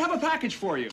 [0.00, 0.88] have a package for you.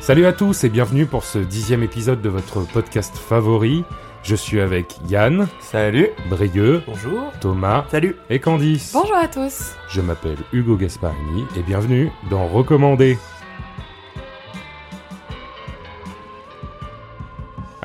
[0.00, 3.84] Salut à tous et bienvenue pour ce dixième épisode de votre podcast favori.
[4.22, 6.08] Je suis avec Yann, Salut.
[6.28, 7.32] Brieux, Bonjour.
[7.40, 8.16] Thomas Salut.
[8.30, 8.92] et Candice.
[8.92, 9.72] Bonjour à tous.
[9.88, 13.18] Je m'appelle Hugo Gasparini et bienvenue dans Recommandé.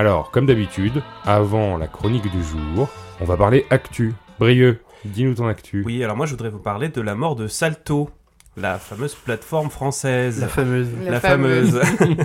[0.01, 4.15] Alors, comme d'habitude, avant la chronique du jour, on va parler actu.
[4.39, 5.83] Brieux, dis-nous ton actu.
[5.85, 8.09] Oui, alors moi je voudrais vous parler de la mort de Salto,
[8.57, 10.41] la fameuse plateforme française.
[10.41, 10.89] La fameuse.
[11.05, 11.79] La La fameuse.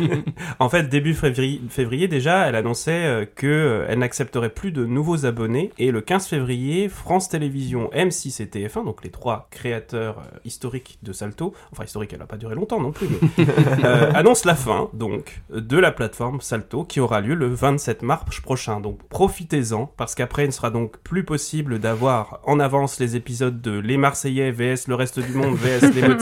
[0.59, 4.85] en fait, début février, février déjà, elle annonçait euh, que euh, elle n'accepterait plus de
[4.85, 5.71] nouveaux abonnés.
[5.79, 10.99] Et le 15 février, France Télévisions, M6 et TF1, donc les trois créateurs euh, historiques
[11.03, 13.47] de Salto, enfin historique, elle n'a pas duré longtemps non plus, mais,
[13.85, 18.41] euh, annonce la fin donc de la plateforme Salto qui aura lieu le 27 mars
[18.41, 18.81] prochain.
[18.81, 23.61] Donc profitez-en parce qu'après il ne sera donc plus possible d'avoir en avance les épisodes
[23.61, 26.03] de Les Marseillais vs le reste du monde vs les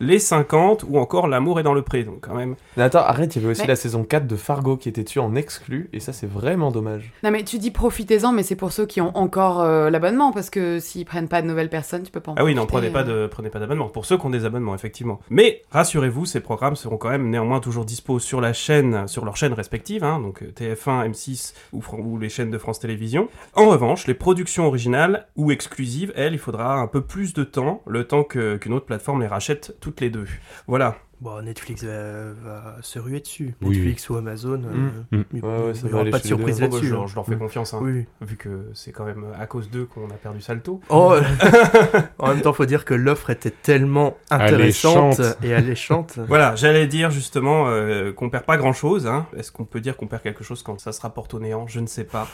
[0.00, 2.04] les 50 ou encore L'amour est dans le pré.
[2.04, 4.36] Donc quand même Mais attends, arrête, il y avait aussi Mais- la saison 4 de
[4.36, 7.12] Fargo qui était dessus en exclu, et ça c'est vraiment dommage.
[7.22, 10.50] Non mais tu dis profitez-en, mais c'est pour ceux qui ont encore euh, l'abonnement, parce
[10.50, 12.90] que s'ils prennent pas de nouvelles personnes, tu peux pas en Ah oui, non, prenez
[12.90, 13.24] pas euh.
[13.24, 13.88] de prenez pas d'abonnement.
[13.88, 15.20] Pour ceux qui ont des abonnements, effectivement.
[15.30, 19.36] Mais rassurez-vous, ces programmes seront quand même néanmoins toujours dispo sur la chaîne, sur leurs
[19.36, 23.28] chaînes respectives, hein, donc euh, TF1, M6 ou, Fran- ou les chaînes de France Télévisions.
[23.54, 27.82] En revanche, les productions originales ou exclusives, elles, il faudra un peu plus de temps,
[27.86, 30.26] le temps que- qu'une autre plateforme les rachète toutes les deux.
[30.66, 30.96] Voilà.
[31.20, 33.54] Bon, Netflix va, va se ruer dessus.
[33.60, 34.62] Oui, Netflix ou Amazon.
[34.64, 35.24] euh, Mm.
[35.34, 36.86] il Ouais, ouais, ça il y va aura pas de surprise Bon, bah, là-dessus.
[36.88, 36.98] je, hein.
[36.98, 38.06] leur- je leur fais confiance, hein, Oui.
[38.20, 40.80] vu que c'est quand même à cause d'eux qu'on a perdu Salto.
[40.90, 41.14] Oh,
[42.18, 45.38] en même temps, faut dire que l'offre était tellement intéressante Alléchante.
[45.44, 46.18] et alléchante.
[46.28, 49.06] Voilà, j'allais dire justement euh, qu'on perd pas grand chose.
[49.06, 49.26] Hein.
[49.36, 51.66] Est-ce qu'on peut dire qu'on perd quelque chose quand ça se rapporte au néant?
[51.66, 52.28] Je ne sais pas.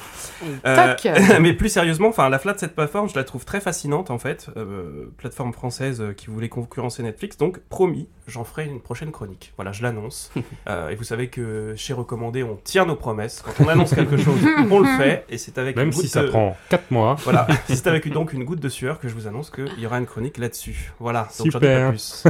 [0.66, 0.94] Euh,
[1.40, 4.18] mais plus sérieusement, enfin la flat de cette plateforme, je la trouve très fascinante en
[4.18, 4.50] fait.
[4.56, 7.36] Euh, plateforme française euh, qui voulait concurrencer Netflix.
[7.36, 9.52] Donc promis, j'en ferai une prochaine chronique.
[9.56, 10.30] Voilà, je l'annonce.
[10.66, 13.42] Euh, et vous savez que chez Recommandé, on tient nos promesses.
[13.44, 14.38] Quand on annonce quelque chose,
[14.70, 15.24] on le fait.
[15.28, 17.16] Et c'est avec Même une si goutte ça de- prend 4 mois.
[17.22, 19.84] Voilà, c'est avec une- donc une goutte de sueur que je vous annonce qu'il y
[19.84, 20.92] aura une chronique là-dessus.
[21.00, 21.86] Voilà, donc j'en dis Super.
[21.86, 22.24] pas plus.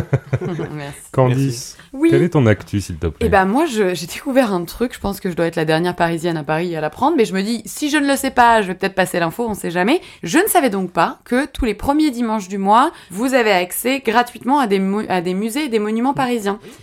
[0.75, 0.99] Merci.
[1.12, 2.09] Candice, Oui.
[2.10, 3.26] quel est ton actu s'il te plaît?
[3.26, 5.94] Et ben moi j'ai découvert un truc, je pense que je dois être la dernière
[5.94, 8.62] parisienne à Paris à l'apprendre, mais je me dis si je ne le sais pas,
[8.62, 10.00] je vais peut-être passer l'info, on sait jamais.
[10.25, 14.00] Je ne savais donc pas que tous les premiers dimanches du mois, vous avez accès
[14.00, 16.33] gratuitement à des, à des musées et des monuments parisiens.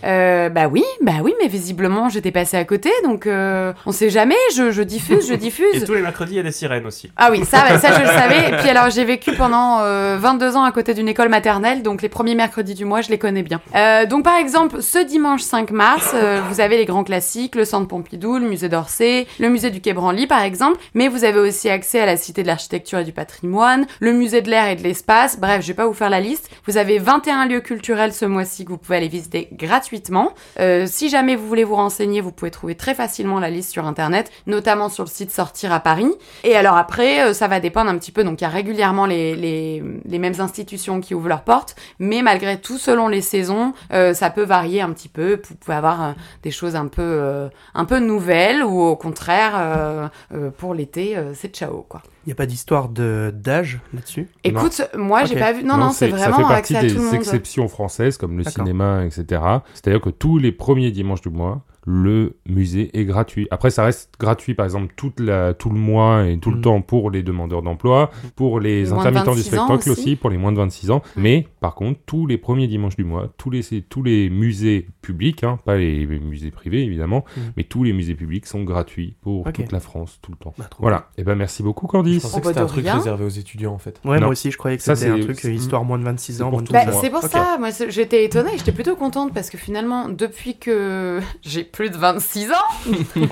[0.04, 4.10] Euh, bah oui, bah oui, mais visiblement j'étais passée à côté, donc euh, on sait
[4.10, 5.84] jamais, je, je diffuse, je Et diffuse.
[5.84, 7.10] tous les mercredis, il y a des sirènes aussi.
[7.16, 8.48] Ah oui, ça, bah, ça je le savais.
[8.50, 12.02] Et puis alors j'ai vécu pendant euh, 22 ans à côté d'une école maternelle, donc
[12.02, 13.60] les premiers mercredis du mois, je les connais bien.
[13.74, 17.64] Euh, donc par exemple, ce dimanche 5 mars, euh, vous avez les grands classiques, le
[17.64, 21.38] Centre Pompidou, le musée d'Orsay, le musée du Quai Branly par exemple, mais vous avez
[21.40, 24.76] aussi accès à la Cité de l'Architecture et du Patrimoine, le musée de l'air et
[24.76, 26.50] de l'espace, bref, je vais pas vous faire la liste.
[26.66, 30.32] Vous avez 21 lieux culturels ce mois-ci que vous pouvez aller visiter gratuitement.
[30.60, 33.86] Euh, si jamais vous voulez vous renseigner, vous pouvez trouver très facilement la liste sur
[33.86, 36.12] internet, notamment sur le site Sortir à Paris.
[36.44, 38.24] Et alors après, euh, ça va dépendre un petit peu.
[38.24, 42.22] Donc il y a régulièrement les, les, les mêmes institutions qui ouvrent leurs portes, mais
[42.22, 45.40] malgré tout, selon les saisons, euh, ça peut varier un petit peu.
[45.48, 50.10] Vous pouvez avoir euh, des choses un peu, euh, un peu nouvelles ou au contraire,
[50.58, 52.02] pour l'été, c'est ciao quoi.
[52.24, 54.28] Il n'y a pas d'histoire de- d'âge là-dessus?
[54.44, 55.40] Écoute, moi j'ai Ok.
[55.40, 55.64] pas vu.
[55.64, 57.14] Non, non, c'est ça vraiment fait accès partie à tout le des monde.
[57.14, 59.42] exceptions françaises comme le cinéma, etc.
[59.74, 63.48] C'est-à-dire que tous les premiers dimanches du mois, le musée est gratuit.
[63.50, 66.62] Après, ça reste gratuit, par exemple, toute la, tout le mois et tout le Mhm.
[66.62, 70.00] temps pour les demandeurs d'emploi, pour les intermittents du 26 ans spectacle aussi.
[70.02, 70.16] aussi.
[70.16, 71.02] pour les moins de 26 ans.
[71.16, 75.42] Mais par contre, tous les premiers dimanches du mois, tous les, tous les musées publics,
[75.44, 77.42] hein, pas les musées privés évidemment, Mhm.
[77.56, 80.54] mais tous les musées publics sont gratuits pour toute la France, tout le temps.
[80.58, 81.08] Bah, Voilà.
[81.18, 82.22] Et ben merci beaucoup, Je Candice.
[82.22, 82.94] pensais Oh, que bah, c'était un truc rien.
[82.98, 84.00] réservé aux étudiants en fait.
[84.04, 84.22] Ouais, Non.
[84.26, 86.46] moi aussi, je croyais que c'était un truc histoire moins de 26 ans.
[86.46, 87.30] pour moins de tout tout le Bah, c'est pour Ok.
[87.30, 91.96] ça, moi j'étais étonnée, j'étais plutôt contente parce que finalement, depuis que j'ai plus de
[91.96, 92.54] 26 ans,
[92.86, 92.90] Oh,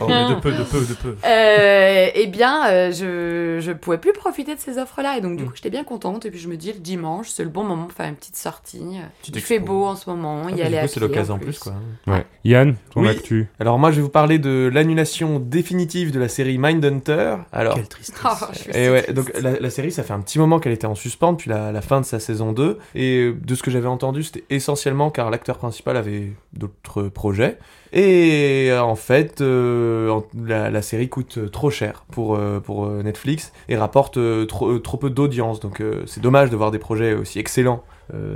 [0.08, 1.16] mais de peu, de peu, de peu.
[1.26, 5.18] euh, eh bien, euh, je, je pouvais plus profiter de ces offres-là.
[5.18, 5.46] Et donc, du Mm.
[5.48, 6.24] coup, j'étais bien contente.
[6.26, 8.36] Et puis, je me dis, le dimanche, c'est le bon moment pour faire une petite
[8.36, 8.82] sortie.
[9.22, 11.74] Tu Il fait beau en ce moment, Ah, y aller c'est l'occasion en plus quoi.
[12.06, 12.24] Ouais.
[12.44, 13.08] Yann, ton Oui.
[13.08, 13.48] actu.
[13.60, 17.36] Alors moi je vais vous parler de l'annulation définitive de la série Mindhunter.
[17.52, 18.20] Alors Quelle tristesse.
[18.24, 19.12] Oh, je Et si ouais, triste.
[19.16, 21.70] donc la, la série, ça fait un petit moment qu'elle était en suspens depuis la,
[21.72, 22.78] la fin de sa saison 2.
[22.94, 27.58] Et euh, de ce que j'avais entendu, c'était essentiellement car l'acteur principal avait d'autres projets.
[27.92, 33.76] Et euh, en fait, euh, la, série coûte euh, trop cher pour, pour Netflix et
[33.76, 35.60] rapporte trop, trop peu d'audience.
[35.60, 37.82] Donc c'est dommage de voir des projets aussi excellents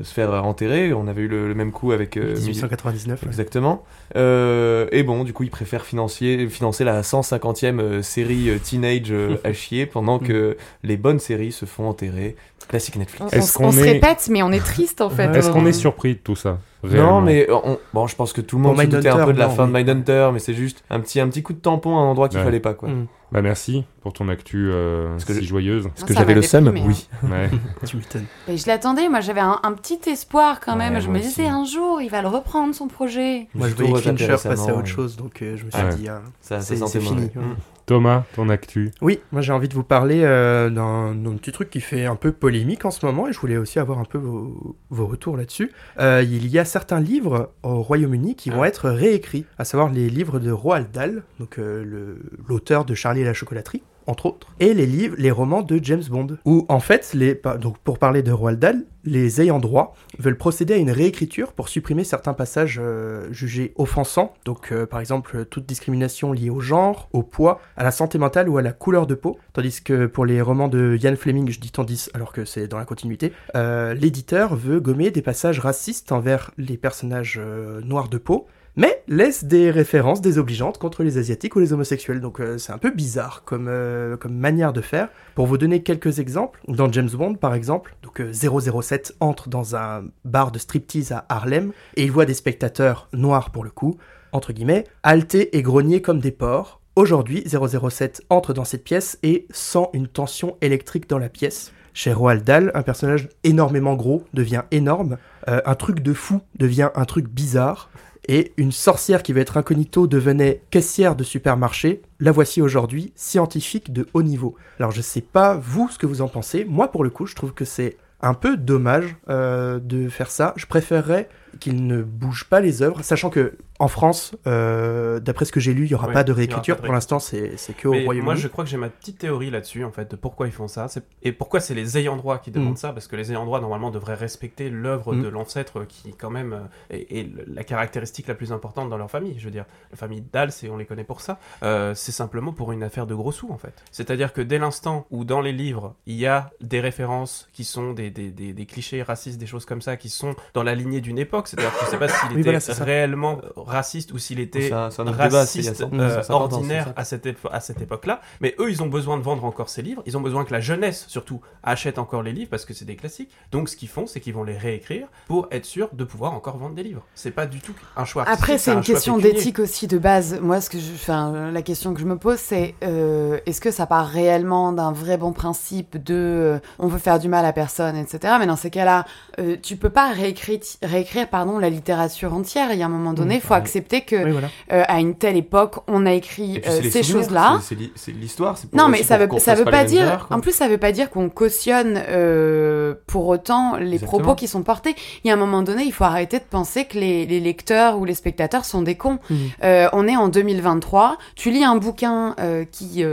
[0.03, 0.93] se faire enterrer.
[0.93, 3.23] On avait eu le, le même coup avec euh, 1899.
[3.23, 3.29] ouais.
[3.29, 3.85] Exactement.
[4.17, 9.11] Euh, et bon, du coup, ils préfèrent financer, financer la 150e euh, série euh, Teenage
[9.11, 12.37] euh, à chier pendant que les bonnes séries se font enterrer.
[12.69, 13.31] Classique Netflix.
[13.33, 15.27] On, Est-ce on- on qu'on se est- répète, mais on est triste en fait.
[15.37, 18.41] Est-ce qu'on Euh, est surpris de tout ça Non, mais on- bon, je pense que
[18.41, 19.79] tout le monde Pour se doutait un peu de la non, fin de oui.
[19.85, 22.39] Mindhunter, mais c'est juste un petit, un petit coup de tampon à un endroit qu'il
[22.39, 22.45] Ouais.
[22.45, 22.89] fallait pas, quoi.
[22.89, 23.07] Mm.
[23.35, 25.87] Bah merci pour ton actu euh, Parce que si je- joyeuse.
[25.87, 27.09] Est-ce que j'avais le seum déprimé, Oui.
[27.29, 27.51] Ouais.
[27.85, 28.27] Tu m'étonnes.
[28.49, 30.95] Je l'attendais, moi j'avais un, un petit espoir quand même.
[30.95, 31.51] Ouais, je me disais aussi.
[31.51, 33.49] un jour il va le reprendre son projet.
[33.55, 35.95] Moi, je voyais Fincher passer à autre chose, donc euh, je me suis Ouais.
[35.97, 37.23] dit, ah, ça c'est fini.
[37.35, 37.43] ouais.
[37.87, 38.93] Thomas, ton actu.
[39.03, 42.17] Oui, moi j'ai envie de vous parler euh, d'un d'un petit truc qui fait un
[42.17, 45.37] peu polémique en ce moment et je voulais aussi avoir un peu vos, vos retours
[45.37, 45.71] là-dessus.
[46.01, 48.69] Euh, il y a certains livres au Royaume-Uni qui vont Ah.
[48.69, 53.21] être réécrits, à savoir les livres de Roald Dahl, donc euh, le- l'auteur de Charlie
[53.21, 56.39] et la chocolaterie, entre autres, et les livres, les romans de James Bond.
[56.45, 60.75] Où en fait, les, donc pour parler de Roald Dahl, les ayants droit veulent procéder
[60.75, 64.35] à une réécriture pour supprimer certains passages euh, jugés offensants.
[64.45, 68.49] Donc, euh, par exemple, toute discrimination liée au genre, au poids, à la santé mentale
[68.49, 69.39] ou à la couleur de peau.
[69.53, 72.79] Tandis que pour les romans de Ian Fleming, je dis tandis alors que c'est dans
[72.79, 77.41] la continuité, euh, l'éditeur veut gommer des passages racistes envers les personnages
[77.85, 78.47] noirs de peau.
[78.77, 82.21] Mais laisse des références désobligeantes contre les asiatiques ou les homosexuels.
[82.21, 85.09] Donc euh, c'est un peu bizarre comme, euh, comme manière de faire.
[85.37, 89.77] Pour vous donner quelques exemples, dans James Bond par exemple, donc euh, 007 entre dans
[89.77, 93.97] un bar de striptease à Harlem et il voit des spectateurs noirs pour le coup,
[94.33, 96.81] entre guillemets, haltés et grognés comme des porcs.
[96.97, 101.73] Aujourd'hui, 007 entre dans cette pièce et sent une tension électrique dans la pièce.
[101.93, 105.17] Chez Roald Dahl, un personnage énormément gros devient énorme,
[105.49, 107.89] euh, un truc de fou devient un truc bizarre,
[108.29, 112.03] et une sorcière qui va être incognito devenait caissière de supermarché.
[112.21, 114.57] La voici aujourd'hui, scientifique de haut niveau.
[114.79, 116.65] Alors je sais pas vous ce que vous en pensez.
[116.65, 120.55] Moi pour le coup, je trouve que c'est un peu dommage euh, de faire ça.
[120.57, 121.29] Je préférerais
[121.61, 125.75] qu'il ne bouge pas les œuvres, sachant que en France, euh, d'après ce que j'ai
[125.75, 126.77] lu, il y aura Ouais, pas de réécriture.
[126.77, 128.21] Pour l'instant, c'est que au Royaume-Uni.
[128.23, 130.69] moi, je crois que j'ai ma petite théorie là-dessus, en fait, de pourquoi ils font
[130.69, 130.87] ça.
[131.23, 132.77] Et pourquoi c'est les ayants droit qui demandent Mm.
[132.77, 135.23] ça, parce que les ayants droit, normalement, devraient respecter l'œuvre Mm.
[135.23, 139.35] de l'ancêtre qui, quand même, euh, est, la caractéristique la plus importante dans leur famille.
[139.39, 141.39] Je veux dire, la famille Dahl, c'est- on les connaît pour ça.
[141.65, 143.75] Euh, c'est simplement pour une affaire de gros sous, en fait.
[143.91, 147.93] C'est-à-dire que dès l'instant où, dans les livres, il y a des références qui sont
[147.93, 151.01] des, des, des, des clichés racistes, des choses comme ça, qui sont dans la lignée
[151.01, 154.41] d'une époque, c'est-à-dire que je sais pas s'il Oui, était voilà, réellement raciste ou s'il
[154.41, 158.21] était débat, raciste, euh, 150 ans, ordinaire à cette, à cette époque-là.
[158.41, 160.03] Mais eux, ils ont besoin de vendre encore ces livres.
[160.07, 162.97] Ils ont besoin que la jeunesse, surtout, achète encore les livres parce que c'est des
[162.97, 163.31] classiques.
[163.51, 166.57] Donc, ce qu'ils font, c'est qu'ils vont les réécrire pour être sûr de pouvoir encore
[166.59, 167.03] vendre des livres.
[167.15, 168.25] C'est pas du tout un choix.
[168.29, 170.41] Après, c'est un une question d'éthique aussi de base.
[170.41, 173.71] Moi, ce que je, enfin, la question que je me pose, c'est euh, est-ce que
[173.71, 177.53] ça part réellement d'un vrai bon principe de euh, on veut faire du mal à
[177.53, 178.35] personne, etc.
[178.39, 179.05] Mais dans ces cas-là,
[179.39, 182.73] euh, tu peux pas réécrire, réécrire pardon, la littérature entière.
[182.73, 184.49] Il y a un moment donné, il faut accepter que Oui, voilà.
[184.73, 187.59] euh, à une telle époque, on a écrit puis, euh, ces choses-là.
[187.61, 188.57] c'est- c'est l'hi- C'est l'histoire.
[188.73, 190.03] Non, mais ça veut, ça veut pas pas dire.
[190.07, 190.37] erreurs, quoi.
[190.37, 194.11] En plus, ça veut pas dire qu'on cautionne euh, pour autant les Exactement.
[194.23, 194.95] propos qui sont portés.
[195.25, 197.99] Il y a un moment donné, il faut arrêter de penser que les, les lecteurs
[197.99, 199.19] ou les spectateurs sont des cons.
[199.63, 201.17] Euh, on est en 2023.
[201.37, 203.05] Tu lis un bouquin euh, qui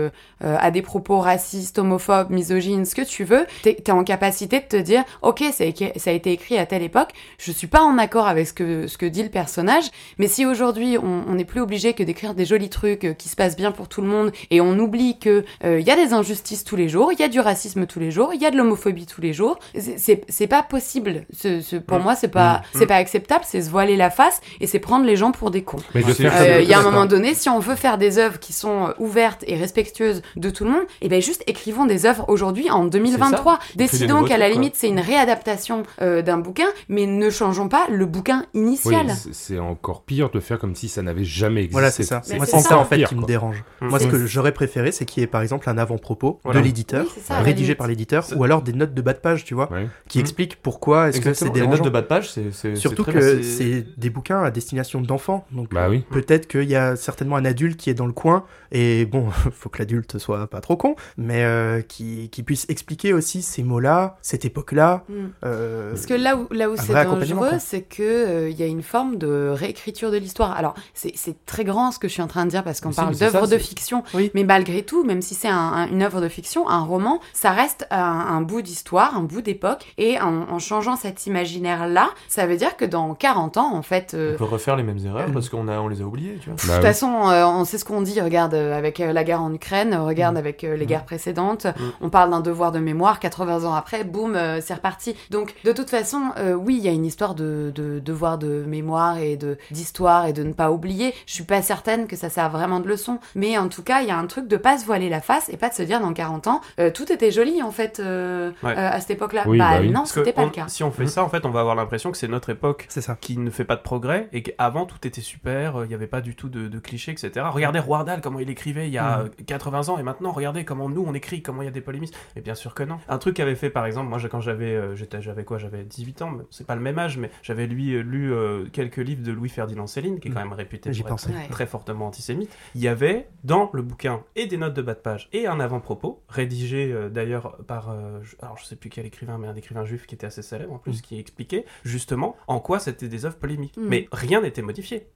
[0.43, 3.45] euh, euh, a des propos racistes, homophobes, misogynes, ce que tu veux.
[3.63, 6.57] T'es es en capacité de te dire, ok, ça a, écrit- ça a été écrit
[6.57, 7.09] à telle époque.
[7.37, 9.85] Je suis pas en accord avec ce que ce que dit le personnage.
[10.17, 13.29] Mais si aujourd'hui on on n'est plus obligé que d'écrire des jolis trucs euh, qui
[13.29, 15.95] se passent bien pour tout le monde et on oublie que euh, il y a
[15.95, 18.45] des injustices tous les jours, il y a du racisme tous les jours, il y
[18.45, 21.25] a de l'homophobie tous les jours, c'est- pas possible.
[21.33, 22.03] Ce, ce- pour Mm.
[22.03, 22.77] moi, c'est pas Mm.
[22.79, 23.45] c'est pas acceptable.
[23.47, 25.77] C'est se voiler la face et c'est prendre les gens pour des cons.
[25.93, 25.99] Ça,
[26.41, 28.87] Euh, Il y a un moment donné, si on veut faire des œuvres qui sont
[28.87, 32.69] euh, ouvertes et respectueuses de tout le monde, et ben juste écrivons des œuvres aujourd'hui
[32.69, 33.59] en 2023.
[33.75, 37.87] des Décidons qu'à la limite c'est une réadaptation euh, d'un bouquin, mais ne changeons pas
[37.89, 39.09] le bouquin initial.
[39.15, 41.73] c'est- c'est encore pire de faire comme si ça n'avait jamais existé.
[41.73, 42.21] Voilà, c'est ça.
[42.35, 42.69] Moi, c'est ça.
[42.69, 43.63] ça en fait Pire, qui me dérange.
[43.81, 43.87] Mm.
[43.87, 46.59] Moi, ce C'est- que j'aurais préféré, c'est qu'il y ait par exemple un avant-propos Voilà.
[46.59, 49.53] de l'éditeur, Oui, rédigé par l'éditeur, ou alors des notes de bas de page, tu
[49.53, 49.87] vois, Ouais.
[50.07, 50.21] qui Mm.
[50.21, 51.77] expliquent pourquoi est-ce que c'est dérangeant.
[51.77, 53.43] notes de bas de page, c'est Surtout que bien.
[53.43, 56.03] c'est des bouquins à destination d'enfants, donc Bah oui.
[56.11, 59.69] peut-être qu'il y a certainement un adulte qui est dans le coin, et bon, faut
[59.69, 64.17] que l'adulte soit pas trop con, mais euh, qui, qui puisse expliquer aussi ces mots-là,
[64.21, 65.03] cette époque-là.
[65.09, 65.13] Mm.
[65.45, 68.67] euh, Parce que là où, là où c'est dangereux, c'est que euh, il y a
[68.67, 70.51] une forme de réécriture de l'histoire.
[70.55, 72.91] Alors, c'est c'est très grand ce que je suis en train de dire parce qu'on
[72.93, 74.31] parle d'œuvre de fiction, Oui.
[74.33, 77.51] mais malgré tout, même si c'est un- un- une œuvre de fiction, un roman, ça
[77.51, 82.45] reste un, un bout d'histoire, un bout d'époque, et en, en changeant cet imaginaire-là, ça
[82.47, 85.31] veut dire que dans 40 ans, en fait, euh, On peut refaire les mêmes erreurs
[85.31, 86.55] parce qu'on a, on les a oubliées, tu vois.
[86.55, 86.81] Bah de toute oui.
[86.87, 88.19] façon, euh, on sait ce qu'on dit.
[88.21, 91.67] Regarde, avec euh, la guerre en Ukraine, euh, regarde avec euh, les guerres précédentes,
[92.01, 93.19] on parle d'un devoir de mémoire.
[93.19, 95.15] 80 ans après, boum, euh, c'est reparti.
[95.29, 98.63] Donc, de toute façon, euh, oui, il y a une histoire de, de devoir de
[98.67, 101.13] mémoire et de d'histoire et de ne pas oublier.
[101.25, 104.07] Je suis pas certaine que ça sert vraiment de leçon, mais en tout cas, il
[104.07, 105.99] y a un truc de pas se voiler la face et pas de se dire
[106.01, 108.71] dans 40 ans, euh, tout était joli en fait euh, Ouais.
[108.77, 109.43] euh, à cette époque-là.
[109.47, 109.89] Oui, bah, bah oui.
[109.91, 110.65] non, c'était pas on- le cas.
[110.67, 112.87] si on fait ça, en fait, on va avoir l'impression que c'est notre époque
[113.21, 116.07] qui ne fait pas de progrès et qu'avant tout était super, euh, il n'y avait
[116.07, 117.45] pas du tout de, de clichés, etc.
[117.51, 120.65] Regardez Roald Dahl, comment il écrivait il y a euh, 80 ans et maintenant regardez
[120.65, 122.15] comment nous on écrit, comment il y a des polémistes.
[122.35, 122.99] Et bien sûr que non.
[123.07, 126.21] Un truc qu'avait fait par exemple, moi quand j'avais euh, j'étais j'avais quoi J'avais 18
[126.23, 129.23] ans, mais c'est pas le même âge, mais j'avais lui, euh, lu euh, quelques livres
[129.23, 132.51] de Louis-Ferdinand Céline, qui est quand même réputé pour être très fortement antisémite.
[132.75, 135.59] Il y avait dans le bouquin et des notes de bas de page et un
[135.59, 139.85] avant-propos, rédigé euh, d'ailleurs par, je- alors je sais plus quel écrivain, mais un écrivain
[139.85, 143.37] juif qui était assez célèbre en plus, qui expliquait justement en quoi c'était des œuvres
[143.37, 143.77] polémiques.
[143.77, 143.87] Mm.
[143.87, 145.07] Mais rien n'était modifié.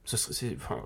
[0.56, 0.76] Enfin,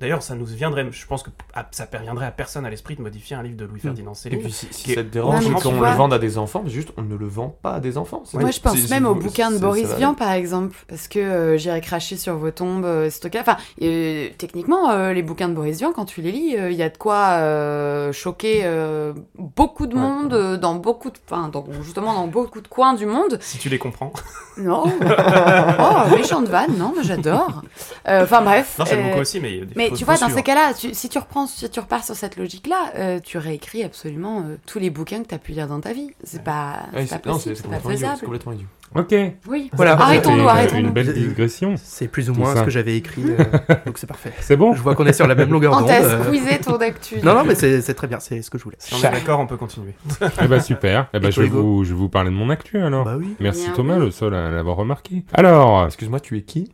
[0.00, 1.30] D'ailleurs, ça nous viendrait, je pense que
[1.70, 4.40] ça perviendrait à personne à l'esprit de modifier un livre de Louis-Ferdinand Et Céline.
[4.40, 6.90] puis si, si ça te dérange qu'on le vois- vende à des enfants, mais juste
[6.96, 8.22] on ne le vend pas à des enfants.
[8.24, 10.76] c'est- Moi, je pense c'est- même c'est- au bouquin de c'est- Boris Vian, par exemple,
[10.88, 13.40] parce que euh, j'irai cracher sur vos tombes, euh, ce truc-là.
[13.42, 16.76] Enfin, euh, techniquement, euh, les bouquins de Boris Vian, quand tu les lis, euh, il
[16.76, 20.00] y a de quoi euh, choquer euh, beaucoup de Ouais.
[20.00, 23.38] monde euh, dans beaucoup de, enfin, dans, justement dans beaucoup de coins du monde.
[23.40, 24.12] Si tu les comprends.
[24.58, 27.62] Non, oh, méchante vanne, non, mais j'adore.
[28.08, 28.76] Euh, Enfin bref.
[28.78, 29.62] Non, j'aime euh, beaucoup aussi, mais.
[29.76, 32.36] mais tu vois, dans ces cas-là, tu- si tu reprends, si tu repars sur cette
[32.36, 35.80] logique-là, euh, tu réécris absolument euh, tous les bouquins que tu as pu lire dans
[35.80, 36.10] ta vie.
[36.24, 38.66] C'est pas, Ouais, c'est c'est- pas non, possible, c'est pas complètement idiot.
[38.94, 39.14] Ok.
[39.48, 39.70] Oui.
[39.72, 39.92] Voilà.
[40.00, 40.88] Arrêtons-nous, arrêtons-nous.
[40.88, 41.74] Une belle digression.
[41.82, 43.44] C'est plus ou moins ce que j'avais écrit, euh,
[43.86, 44.32] donc c'est parfait.
[44.40, 45.88] C'est bon Je vois qu'on est sur la même longueur On d'onde.
[45.88, 46.24] t'a euh.
[46.24, 47.16] squeezé ton actu.
[47.22, 48.76] Non, non, mais c'est très bien, c'est ce que je voulais.
[48.78, 49.94] Si on est d'accord, on peut continuer.
[50.42, 51.08] Eh ben super.
[51.14, 53.04] Eh ben Et je vais, vous, je vais vous parler de mon actu alors.
[53.04, 53.34] Bah oui.
[53.40, 54.04] Merci Bien Thomas, oui.
[54.06, 55.24] le seul à l'avoir remarqué.
[55.32, 56.70] Alors, Excuse-moi, tu es qui?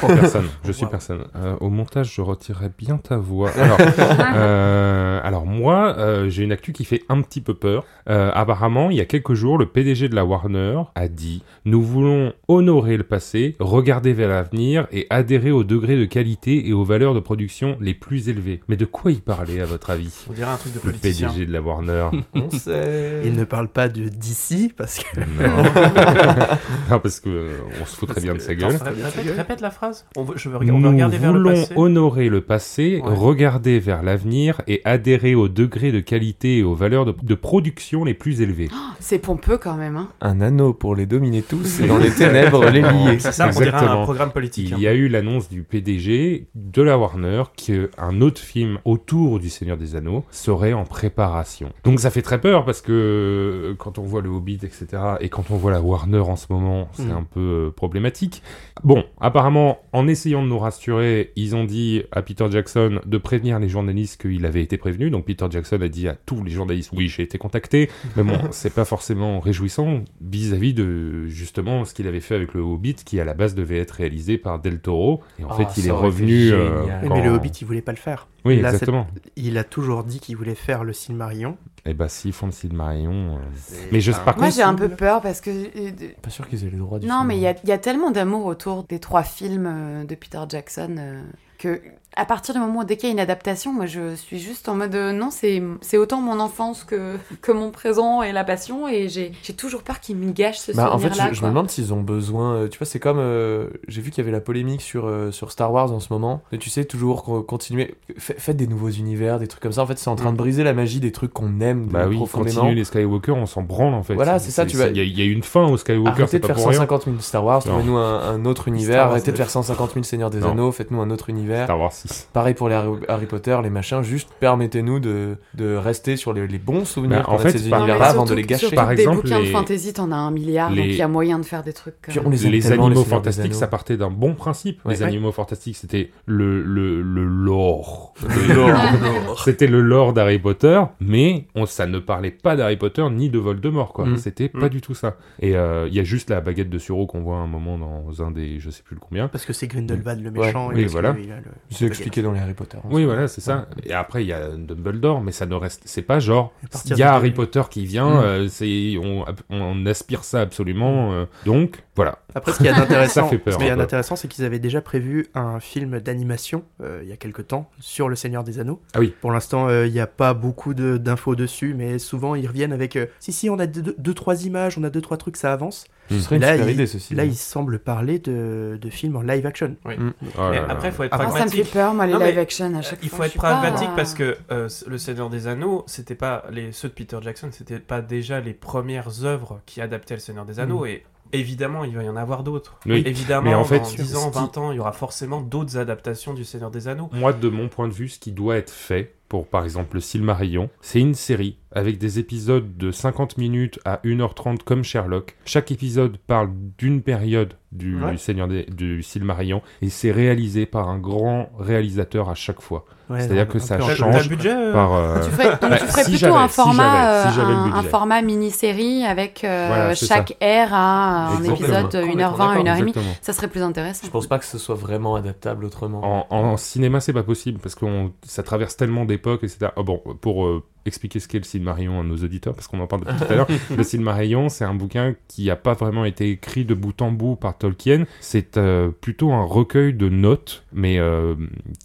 [0.00, 0.46] Personne.
[0.64, 0.90] Je suis Wow.
[0.90, 1.24] personne.
[1.36, 3.50] Euh, au montage, je retirerai bien ta voix.
[3.56, 3.78] Alors,
[4.34, 7.84] euh, alors moi, euh, j'ai une actu qui fait un petit peu peur.
[8.08, 11.82] Euh, apparemment, il y a quelques jours, le PDG de la Warner a dit Nous
[11.82, 16.84] voulons honorer le passé, regarder vers l'avenir et adhérer au degré de qualité et aux
[16.84, 18.60] valeurs de production les plus élevées.
[18.68, 20.12] Mais de quoi il parlait, à votre avis?
[20.28, 21.28] On dirait un truc de Le politicien.
[21.28, 22.06] PDG de la Warner.
[22.34, 23.22] On sait.
[23.24, 25.20] Il ne parle pas de d'ici parce que.
[25.20, 25.62] Non.
[26.90, 27.48] non, parce que euh,
[27.80, 28.72] on se foutrait bien de sa gueule.
[28.76, 30.06] répète, répète, répète la phrase.
[30.16, 31.74] On veut, je veux, rega- on Nous veut regarder vers le voulons passé.
[31.76, 33.14] honorer le passé, Ouais.
[33.14, 38.04] regarder vers l'avenir et adhérer au degré de qualité et aux valeurs de, de production
[38.04, 38.68] les plus élevées.
[39.00, 39.96] C'est pompeux quand même.
[39.96, 40.08] Hein.
[40.20, 43.18] Un anneau pour les dominer tous et dans les ténèbres les lier.
[43.18, 44.02] C'est ça, on dirait un Exactement.
[44.04, 44.68] programme politique.
[44.70, 44.78] Il hein.
[44.80, 49.76] y a eu l'annonce du PDG de la Warner qu'un autre film autour du Seigneur
[49.76, 51.70] des Anneaux serait en préparation.
[51.84, 54.86] Donc ça fait très peur parce que euh, quand on voit le Hobbit, etc.,
[55.20, 57.10] et quand on voit la Warner en ce moment, c'est Mm.
[57.12, 58.42] un peu euh, problématique.
[58.84, 63.58] Bon, apparemment, en essayant de nous rassurer, ils ont dit à Peter Jackson de prévenir
[63.58, 65.10] les journalistes qu'il avait été prévenu.
[65.10, 67.90] Donc Peter Jackson a dit à tous les journalistes, oui, j'ai été contacté.
[68.16, 72.60] Mais bon, c'est pas forcément réjouissant vis-à-vis de justement ce qu'il avait fait avec le
[72.60, 75.22] Hobbit, qui à la base devait être réalisé par Del Toro.
[75.38, 76.50] Et en Ah, fait, il est revenu.
[76.52, 78.28] euh, quand- mais le Hobbit, il voulait pas le faire.
[78.44, 79.06] Oui, Là, exactement.
[79.36, 81.56] Il a toujours dit qu'il voulait faire le Silmarillion.
[81.86, 83.36] Et bah, s'ils font le Silmarillion.
[83.36, 85.50] euh, Mais je sais Moi, j'ai un peu peur parce que.
[85.50, 85.90] euh,
[86.22, 87.26] Pas sûr qu'ils aient les droits du Non, film.
[87.28, 90.40] mais il y a, il y a tellement d'amour autour des trois films de Peter
[90.48, 91.22] Jackson euh,
[91.62, 91.80] que.
[92.14, 94.68] À partir du moment où dès qu'il y a une adaptation, moi je suis juste
[94.68, 98.44] en mode euh, non, c'est c'est autant mon enfance que, que mon présent et la
[98.44, 101.32] passion, et j'ai j'ai toujours peur qu'il me gâche ce Bah, en fait, souvenir-là.
[101.32, 102.52] je, me demande s'ils ont besoin.
[102.52, 103.16] euh, tu vois, c'est comme.
[103.18, 106.12] euh, J'ai vu qu'il y avait la polémique sur, euh, sur Star Wars en ce
[106.12, 106.42] moment.
[106.52, 107.94] Et tu sais, toujours co- continuer.
[108.18, 109.80] fa- Faites des nouveaux univers, des trucs comme ça.
[109.82, 112.16] En fait, c'est en train de briser la magie des trucs qu'on aime Bah oui,
[112.16, 112.56] profondément.
[112.56, 114.12] continuer les Skywalker, on s'en branle en fait.
[114.16, 114.88] Voilà, c'est ça, tu vois.
[114.88, 116.56] Il y, a- il y a une fin au Skywalker, Arrêtez c'est de pas faire
[116.56, 116.74] pour rien.
[116.76, 118.96] 150 000 Star Wars, trouvez-nous un, un autre univers.
[118.96, 120.50] Star Arrêtez de faire 150 000 Seigneurs des Non.
[120.50, 121.51] Anneaux, faites-nous un autre univers.
[121.64, 122.28] Star Wars 6.
[122.32, 126.46] Pareil pour les Harry, Harry Potter, les machins, juste permettez-nous de, de rester sur les,
[126.46, 128.70] les bons souvenirs Bah, en a de fait, ces univers-là avant de les gâcher.
[128.74, 131.02] Par exemple, des bouquins les- de fantasy, t'en as un milliard, les- donc il y
[131.02, 131.94] a moyen de faire des trucs.
[132.02, 134.84] Puis euh, on les animaux fantastiques, ça partait d'un bon principe.
[134.84, 134.94] Ouais.
[134.94, 135.06] les Ouais.
[135.08, 138.14] animaux fantastiques, c'était le, le, le lore.
[138.48, 139.40] Le lore.
[139.44, 143.38] c'était le lore d'Harry Potter, mais on, ça ne parlait pas d'Harry Potter ni de
[143.38, 144.06] Voldemort, quoi.
[144.06, 144.16] Mm.
[144.16, 144.60] C'était Mm.
[144.60, 145.16] pas du tout ça.
[145.40, 147.78] Et euh, il y a juste la baguette de sureau qu'on voit à un moment
[147.78, 149.28] dans un des, je sais plus le combien.
[149.28, 150.46] Parce que c'est Grindelwald le Ouais.
[150.46, 150.70] méchant.
[150.72, 151.14] et Oui, voilà.
[151.44, 152.78] Le- C'est expliqué dans les Harry Potter.
[152.78, 152.88] hein.
[152.90, 153.66] Oui, voilà, c'est ça.
[153.84, 155.82] Et après, il y a Dumbledore, mais ça ne reste.
[155.86, 156.52] C'est pas genre.
[156.86, 157.30] Il y a Harry.
[157.32, 158.24] Potter qui vient, Mm.
[158.24, 161.12] euh, c'est on, on aspire ça absolument.
[161.12, 162.18] euh, donc, voilà.
[162.34, 163.80] Après, ce qu'il y a d'intéressant, ce qu'il y a un peu.
[163.82, 167.70] d'intéressant, c'est qu'ils avaient déjà prévu un film d'animation euh, il y a quelque temps
[167.80, 168.80] sur le Seigneur des Anneaux.
[168.94, 169.14] Ah oui.
[169.20, 172.72] Pour l'instant, euh, il n'y a pas beaucoup de- d'infos dessus, mais souvent ils reviennent
[172.72, 175.36] avec euh, si si, on a deux, deux, trois images, on a deux trois trucs,
[175.36, 175.84] ça avance.
[176.10, 177.14] Ce serait une Là, super il- idée, ceci.
[177.14, 179.76] Là, ils semblent parler de, de films en live action.
[179.84, 179.96] Oh Mais
[180.36, 180.66] là là.
[180.70, 181.72] après, il faut être Ah, Ah, ça me fait pragmatique.
[181.72, 183.18] peur, moi, les Non, live action à chaque Il fois.
[183.18, 186.88] faut être pas- pragmatique parce que euh, le Seigneur des Anneaux, c'était pas les ceux
[186.88, 190.84] de Peter Jackson, c'était pas déjà les premières œuvres qui adaptaient le Seigneur des Anneaux
[190.84, 192.76] et évidemment, il va y en avoir d'autres.
[192.84, 193.02] Oui.
[193.06, 195.40] Évidemment, Mais en fait, dans 10 ans, ce qui- 20 ans, il y aura forcément
[195.40, 197.08] d'autres adaptations du Seigneur des Anneaux.
[197.12, 200.00] Moi, de mon point de vue, ce qui doit être fait pour, par exemple, le
[200.00, 205.36] Silmarillion, c'est une série avec des épisodes de 50 minutes à 1h30 comme Sherlock.
[205.44, 208.18] Chaque épisode parle d'une période du Ouais.
[208.18, 212.84] Seigneur des, du Silmarillion et c'est réalisé par un grand réalisateur à chaque fois.
[213.08, 216.04] Ouais, C'est-à-dire que ça change budget euh, Par, euh, Tu ferais, donc Bah, tu ferais
[216.04, 220.72] si plutôt un format, si euh, un, un format mini-série avec euh, Voilà, chaque ère
[220.74, 222.78] à un épisode de Complètement 1h20, 1h30.
[222.80, 223.04] Exactement.
[223.22, 224.06] Ça serait plus intéressant.
[224.06, 226.26] Je pense pas que ce soit vraiment adaptable autrement.
[226.30, 227.86] En, en cinéma, c'est pas possible parce que
[228.22, 229.68] ça traverse tellement d'époques, etc.
[229.76, 232.86] Ah bon, pour euh, expliquer ce qu'est le Silmarillion à nos auditeurs, parce qu'on en
[232.86, 236.30] parle depuis tout à l'heure, le Silmarillion, c'est un bouquin qui n'a pas vraiment été
[236.30, 238.04] écrit de bout en bout par Tolkien.
[238.20, 241.34] C'est euh, plutôt un recueil de notes, mais euh,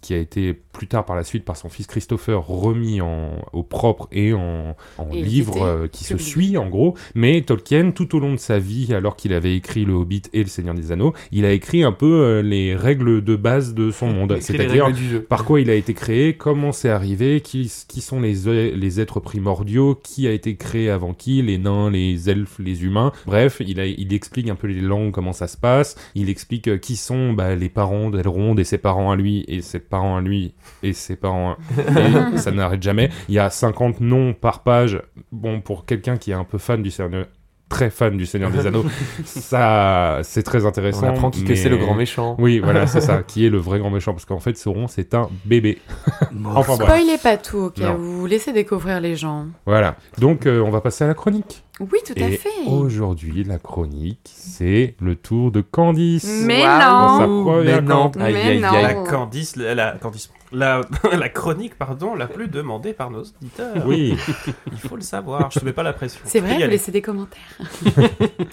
[0.02, 3.64] qui a été plus tard par la suite par son fils Christopher remis en, au
[3.64, 6.94] propre et en, en Et livre euh, qui se suit en gros.
[7.14, 10.42] Mais Tolkien, tout au long de sa vie, alors qu'il avait écrit Le Hobbit et
[10.42, 14.08] Le Seigneur des Anneaux, il a écrit un peu les règles de base de son
[14.08, 14.36] monde.
[14.40, 14.88] C'est-à-dire
[15.28, 19.20] par quoi il a été créé, comment c'est arrivé, qui, qui sont les, les êtres
[19.20, 23.12] primordiaux, qui a été créé avant qui, les nains, les elfes, les humains.
[23.26, 25.96] Bref, il, a, il explique un peu les langues, comment ça se passe.
[26.14, 29.62] Il explique euh, qui sont bah, les parents d'Elrond et ses parents à lui, et
[29.62, 32.34] ses parents à lui, et ses parents à...
[32.34, 33.10] Et ça n'arrête jamais.
[33.28, 35.02] Il y a 50 noms par page.
[35.32, 37.26] Bon, pour quelqu'un qui est un peu fan du Seigneur
[37.68, 38.84] très fan du Seigneur des Anneaux,
[39.24, 41.06] ça c'est très intéressant.
[41.06, 42.36] On apprend qui que mais- c'est le grand méchant.
[42.38, 45.14] Oui, voilà, c'est ça, qui est le vrai grand méchant, parce qu'en fait, Sauron, c'est
[45.14, 45.78] un bébé.
[46.46, 46.94] Enfin voilà.
[46.94, 47.96] Spoilez pas tout, ok Non.
[47.96, 49.46] Vous laissez découvrir les gens.
[49.66, 49.96] Voilà.
[50.18, 51.64] Donc, euh, on va passer à la chronique.
[51.80, 52.48] Oui, tout à Et fait.
[52.66, 56.42] aujourd'hui, la chronique, c'est le tour de Candice.
[56.44, 56.80] Mais sa
[57.26, 58.10] non première mais non.
[58.16, 58.72] Mais non.
[58.72, 60.80] La Candice, la, la, Candice, la,
[61.12, 63.84] la chronique, pardon, la plus demandée par nos auditeurs.
[63.86, 64.16] Oui,
[64.72, 66.20] Il faut le savoir, je te mets pas la pression.
[66.24, 66.72] C'est vrai, y vous aller.
[66.72, 67.40] laissez des commentaires.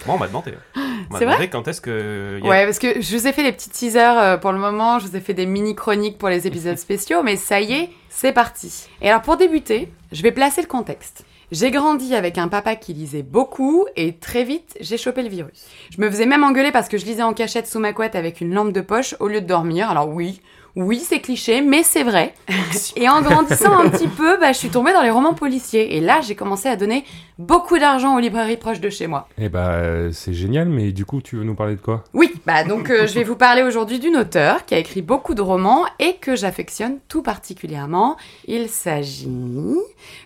[0.06, 0.52] Bon, on m'a demandé.
[0.76, 0.80] On
[1.12, 2.38] m'a C'est vrai demandé quand est-ce que.
[2.42, 4.58] y a- Ouais, parce que je vous ai fait les petits teasers euh, pour le
[4.58, 7.90] moment, je vous ai fait des mini-chroniques pour les épisodes spéciaux, mais ça y est,
[8.08, 8.88] c'est parti.
[9.02, 11.24] Et alors pour débuter, je vais placer le contexte.
[11.52, 15.66] J'ai grandi avec un papa qui lisait beaucoup et très vite, j'ai chopé le virus.
[15.96, 18.40] Je me faisais même engueuler parce que je lisais en cachette sous ma couette avec
[18.40, 19.88] une lampe de poche au lieu de dormir.
[19.88, 20.40] Alors oui,
[20.76, 22.34] oui, c'est cliché, mais c'est vrai.
[22.96, 25.96] Et en grandissant un petit peu, bah, je suis tombée dans les romans policiers.
[25.96, 27.02] Et là, j'ai commencé à donner
[27.38, 29.26] beaucoup d'argent aux librairies proches de chez moi.
[29.38, 32.04] et bah, euh, c'est génial, mais du coup, tu veux nous parler de quoi?
[32.12, 35.34] Oui, bah donc euh, je vais vous parler aujourd'hui d'une auteure qui a écrit beaucoup
[35.34, 38.18] de romans et que j'affectionne tout particulièrement.
[38.46, 39.28] Il s'agit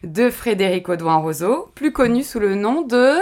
[0.02, 3.14] de Frédéric Audouin Roseau, plus connu sous le nom de...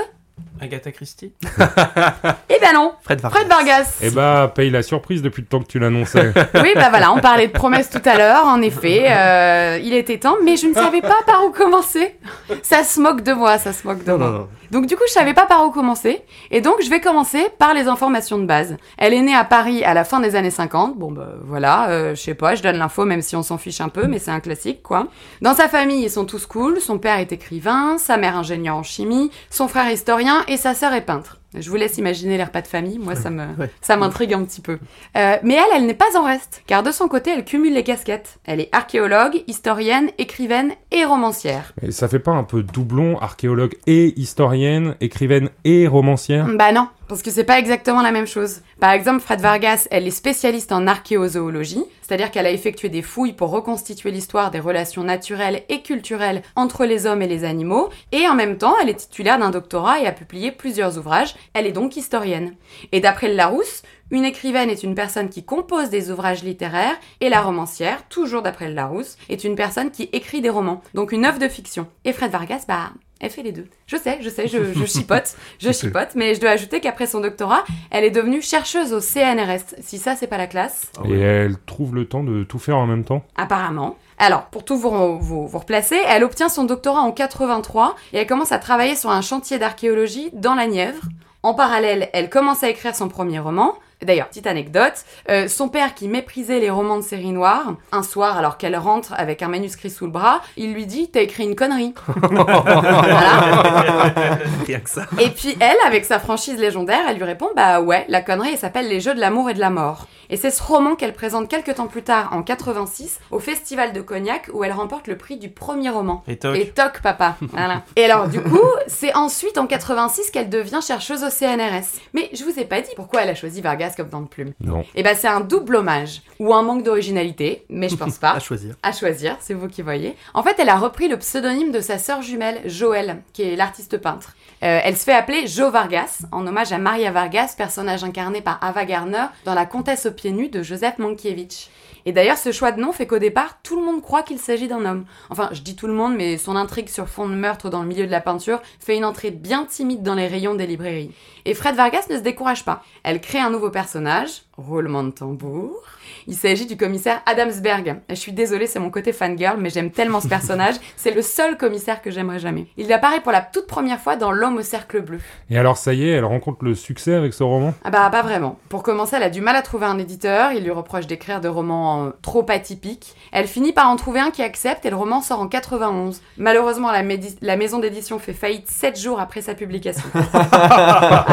[0.61, 1.33] Agatha Christie
[2.49, 3.38] Eh ben non, Fred Vargas.
[3.38, 3.99] Fred Vargas.
[4.03, 6.33] Eh bah, paye la surprise depuis le temps que tu l'annonçais.
[6.55, 10.18] Oui, bah voilà, on parlait de promesses tout à l'heure, en effet, euh, il était
[10.18, 12.16] temps, mais je ne savais pas par où commencer.
[12.62, 14.27] Ça se moque de moi, ça se moque de Non, moi.
[14.27, 14.49] non, non.
[14.71, 17.73] Donc du coup, je savais pas par où commencer, et donc je vais commencer par
[17.75, 18.77] les informations de base.
[18.99, 20.99] Elle est née à Paris à la fin des années 50.
[20.99, 23.81] Bon bah voilà, euh, je sais pas, je donne l'info même si on s'en fiche
[23.81, 25.07] un peu, mais c'est un classique quoi.
[25.40, 26.81] Dans sa famille, ils sont tous cool.
[26.81, 30.92] Son père est écrivain, sa mère ingénieur en chimie, son frère historien et sa sœur
[30.92, 31.38] est peintre.
[31.54, 33.70] Je vous laisse imaginer les repas de famille, moi ça me Ouais.
[33.80, 34.78] ça m'intrigue un petit peu.
[35.16, 37.82] Euh, mais elle, elle n'est pas en reste, car de son côté, elle cumule les
[37.84, 38.38] casquettes.
[38.44, 41.72] Elle est archéologue, historienne, écrivaine et romancière.
[41.82, 46.46] Et ça fait pas un peu doublon, archéologue et historienne, écrivaine et romancière?
[46.56, 48.61] Bah non, parce que c'est pas exactement la même chose.
[48.81, 53.33] Par exemple, Fred Vargas, elle est spécialiste en archéozoologie, c'est-à-dire qu'elle a effectué des fouilles
[53.33, 58.29] pour reconstituer l'histoire des relations naturelles et culturelles entre les hommes et les animaux, et
[58.29, 61.35] en même temps, elle est titulaire d'un doctorat et a publié plusieurs ouvrages.
[61.55, 62.55] Elle est donc historienne.
[62.92, 67.42] Et d'après Larousse, une écrivaine est une personne qui compose des ouvrages littéraires et la
[67.42, 71.49] romancière, toujours d'après Larousse, est une personne qui écrit des romans, donc une œuvre de
[71.49, 71.87] fiction.
[72.05, 73.66] Et Fred Vargas, bah, elle fait les deux.
[73.87, 77.20] Je sais, je sais, je, je chipote, je chipote, mais je dois ajouter qu'après son
[77.20, 79.74] doctorat, elle est devenue chercheuse au CNRS.
[79.81, 82.76] Si ça, c'est pas la classe, Ah Et elle trouve le temps de tout faire
[82.76, 83.24] en même temps?
[83.37, 83.96] Apparemment.
[84.18, 88.26] Alors, pour tout vous, vous, vous replacer, elle obtient son doctorat en 83 et elle
[88.26, 91.02] commence à travailler sur un chantier d'archéologie dans la Nièvre.
[91.44, 94.92] En parallèle, elle commence à écrire son premier roman, D'ailleurs, petite anecdote,
[95.28, 99.12] euh, son père qui méprisait les romans de série noire, un soir alors qu'elle rentre
[99.16, 101.94] avec un manuscrit sous le bras, il lui dit T'as écrit une connerie.
[102.30, 104.38] Voilà.
[104.66, 105.06] Rien que ça.
[105.20, 108.58] Et puis elle, avec sa franchise légendaire, elle lui répond Bah ouais, la connerie, elle
[108.58, 110.06] s'appelle Les Jeux de l'amour et de la mort.
[110.30, 114.00] Et c'est ce roman qu'elle présente quelques temps plus tard, en 86, au Festival de
[114.02, 116.22] Cognac, où elle remporte le prix du premier roman.
[116.28, 116.56] Et toc.
[116.56, 117.37] Et toc, papa.
[117.40, 117.82] Voilà.
[117.96, 122.00] Et alors, du coup, c'est ensuite en 86 qu'elle devient chercheuse au CNRS.
[122.12, 124.53] Mais je vous ai pas dit pourquoi elle a choisi Vargas comme nom de plume.
[124.61, 124.85] Non.
[124.94, 128.33] Et ben, c'est un double hommage, ou un manque d'originalité, mais je pense pas.
[128.38, 128.77] À choisir.
[128.83, 130.14] À choisir, c'est vous qui voyez.
[130.35, 133.98] En fait, elle a repris le pseudonyme de sa sœur jumelle, Joël, qui est l'artiste
[133.98, 134.37] peintre.
[134.62, 138.62] Euh, elle se fait appeler Jo Vargas, en hommage à Maria Vargas, personnage incarné par
[138.62, 141.70] Ava Gardner dans La Comtesse aux pieds nus de Joseph Mankiewicz.
[142.07, 144.66] Et d'ailleurs, ce choix de nom fait qu'au départ, tout le monde croit qu'il s'agit
[144.66, 145.05] d'un homme.
[145.31, 147.88] Enfin, je dis tout le monde, mais son intrigue sur fond de meurtre dans le
[147.88, 151.12] milieu de la peinture fait une entrée bien timide dans les rayons des librairies.
[151.48, 152.82] Et Fred Vargas ne se décourage pas.
[153.04, 155.82] Elle crée un nouveau personnage, roulement de tambour.
[156.26, 158.00] Il s'agit du commissaire Adamsberg.
[158.11, 160.74] Je suis désolée, c'est mon côté fangirl, mais j'aime tellement ce personnage.
[160.96, 162.66] C'est le seul commissaire que j'aimerais jamais.
[162.76, 165.20] Il apparaît pour la toute première fois dans L'homme au cercle bleu.
[165.48, 167.72] Et alors, ça y est, elle rencontre le succès avec ce roman?
[167.82, 168.58] Ah bah pas vraiment.
[168.68, 171.48] Pour commencer, elle a du mal à trouver un éditeur, il lui reproche d'écrire des
[171.48, 173.14] romans euh, trop atypiques.
[173.32, 176.20] Elle finit par en trouver un qui accepte et le roman sort en 91.
[176.37, 177.02] Malheureusement, la,
[177.40, 180.04] la maison d'édition fait faillite 7 jours après sa publication.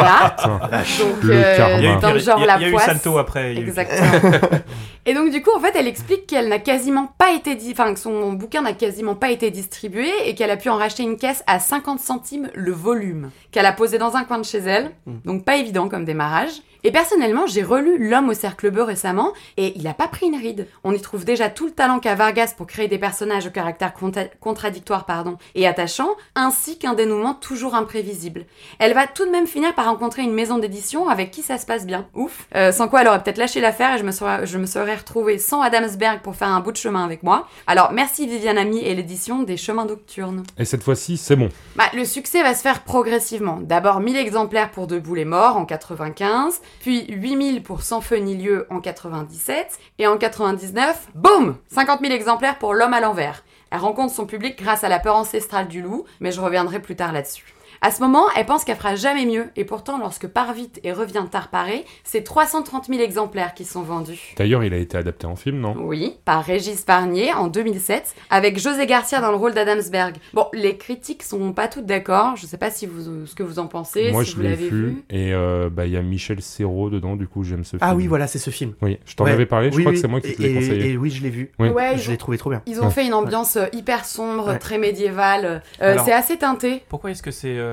[0.06, 0.84] voilà.
[1.00, 2.86] Donc, euh, dans le genre il y a- la il y a eu poisse.
[2.86, 3.54] Salto après.
[3.54, 4.32] il y a eu- Exactement.
[5.08, 8.00] Et donc du coup, en fait, elle explique qu'elle n'a quasiment pas été, enfin que
[8.00, 11.44] son bouquin n'a quasiment pas été distribué et qu'elle a pu en racheter une caisse
[11.46, 14.89] à 50 centimes le volume, qu'elle a posé dans un coin de chez elle.
[15.24, 16.54] Donc pas évident comme démarrage.
[16.84, 20.36] Et personnellement, j'ai relu L'homme au cercle bleu récemment et il a pas pris une
[20.38, 20.68] ride.
[20.84, 23.91] On y trouve déjà tout le talent qu'a Vargas pour créer des personnages au caractère
[24.39, 28.46] contradictoire pardon, et attachant, ainsi qu'un dénouement toujours imprévisible.
[28.80, 31.66] Elle va tout de même finir par rencontrer une maison d'édition avec qui ça se
[31.66, 32.06] passe bien.
[32.14, 32.48] Ouf.
[32.54, 34.96] Euh, sans quoi elle aurait peut-être lâché l'affaire et je me, serais, je me serais
[34.96, 37.48] retrouvée sans Adamsberg pour faire un bout de chemin avec moi.
[37.66, 40.44] Alors merci Viviane Ami et l'édition des Chemins Nocturnes.
[40.60, 41.48] Et cette fois-ci, c'est bon.
[41.78, 43.60] Bah, le succès va se faire progressivement.
[43.62, 48.36] D'abord 1000 exemplaires pour Debout les morts en 95, puis 8000 pour Sans feu ni
[48.36, 53.44] lieu en 97, et en 99, boum 50 000 exemplaires pour L'homme à l'envers.
[53.72, 56.96] Elle rencontre son public grâce à la peur ancestrale du loup, mais je reviendrai plus
[56.96, 57.55] tard là-dessus.
[57.82, 60.92] À ce moment, elle pense qu'elle fera jamais mieux, et pourtant, lorsque Part vite et
[60.92, 64.34] revient tard paré, c'est 330 000 exemplaires qui sont vendus.
[64.38, 65.76] D'ailleurs, il a été adapté en film, non?
[65.80, 70.16] Oui, par Régis Parnier en 2007, avec José Garcia dans le rôle d'Adamsberg.
[70.34, 72.36] Bon, les critiques sont pas toutes d'accord.
[72.36, 74.50] Je sais pas si vous, ce que vous en pensez, Moi, si je vous l'ai
[74.50, 74.86] l'avez vu.
[74.88, 75.04] vu.
[75.10, 77.80] Et euh, bah, il y a Michel Serrault dedans, du coup, j'aime ce film.
[77.82, 78.74] Ah oui, voilà, c'est ce film.
[78.82, 79.32] Oui, je t'en Ouais.
[79.32, 79.96] avais parlé, je Oui, crois oui.
[79.98, 80.92] que c'est moi qui te l'ai conseillé.
[80.92, 81.52] Et oui, je l'ai vu.
[81.60, 81.70] Oui.
[81.70, 82.62] Ouais, Je l'ai trouvé trop bien.
[82.66, 82.92] ils ont Ouais.
[82.92, 84.60] fait une ambiance euh, hyper sombre, Ouais.
[84.60, 85.62] très médiévale.
[85.82, 87.64] Euh, c'est assez teinté Pourquoi est-ce que c'est euh,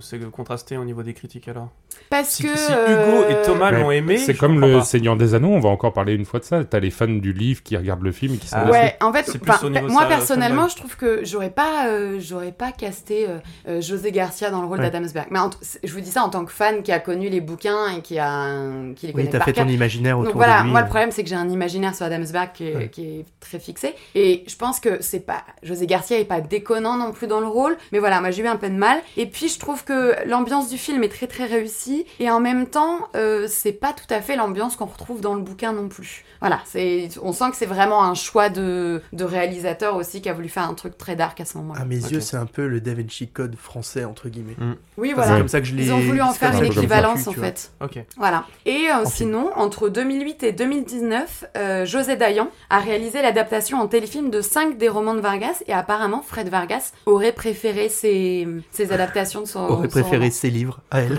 [0.00, 1.70] c'est contrasté au niveau des critiques alors?
[2.10, 4.82] Parce si, que si Hugo euh, et Thomas Mais l'ont aimé, C'est comme le pas.
[4.84, 6.64] Seigneur des Anneaux, on va encore parler une fois de ça.
[6.64, 8.70] T'as les fans du livre qui regardent le film et qui sont Ah.
[8.70, 13.26] Ouais, en fait, moi ça, personnellement, je trouve que j'aurais pas, euh, j'aurais pas casté
[13.28, 14.90] euh, euh, José Garcia dans le rôle Ouais.
[14.90, 15.26] d'Adamsberg.
[15.30, 15.38] Mais
[15.84, 18.18] je vous dis ça en tant que fan qui a connu les bouquins et qui
[18.18, 18.52] a,
[18.96, 20.70] qui les connaît Oui, t'as fait ton imaginaire autour Donc voilà, de lui.
[20.72, 22.88] moi le problème c'est que j'ai un imaginaire sur Adamsberg qui est, Ouais.
[22.88, 26.96] qui est très fixé et je pense que c'est pas José Garcia est pas déconnant
[26.96, 29.26] non plus dans le rôle, mais voilà, moi j'ai eu un peu de mal et
[29.26, 31.87] puis je trouve que l'ambiance du film est très très réussie
[32.20, 35.40] et en même temps euh, c'est pas tout à fait l'ambiance qu'on retrouve dans le
[35.42, 36.24] bouquin non plus.
[36.40, 40.32] Voilà, c'est on sent que c'est vraiment un choix de, de réalisateur aussi qui a
[40.32, 41.80] voulu faire un truc très dark à ce moment-là.
[41.80, 44.54] À mes yeux, c'est un peu le Da Vinci Code français, entre guillemets.
[44.96, 45.38] Oui Enfin, C'est voilà.
[45.40, 45.86] comme ça que je l'ai.
[45.86, 47.72] Ils ont voulu en faire une équivalence en fait.
[47.82, 47.98] Ok.
[48.16, 48.44] Voilà.
[48.66, 53.88] Et euh, En sinon, entre 2008 et 2019, euh, José Dayan a réalisé l'adaptation en
[53.88, 58.92] téléfilm de 5 des romans de Vargas et apparemment Fred Vargas aurait préféré ces, ces
[58.92, 61.14] adaptations de son Aurait son préféré ses livres à elle.
[61.14, 61.18] Non,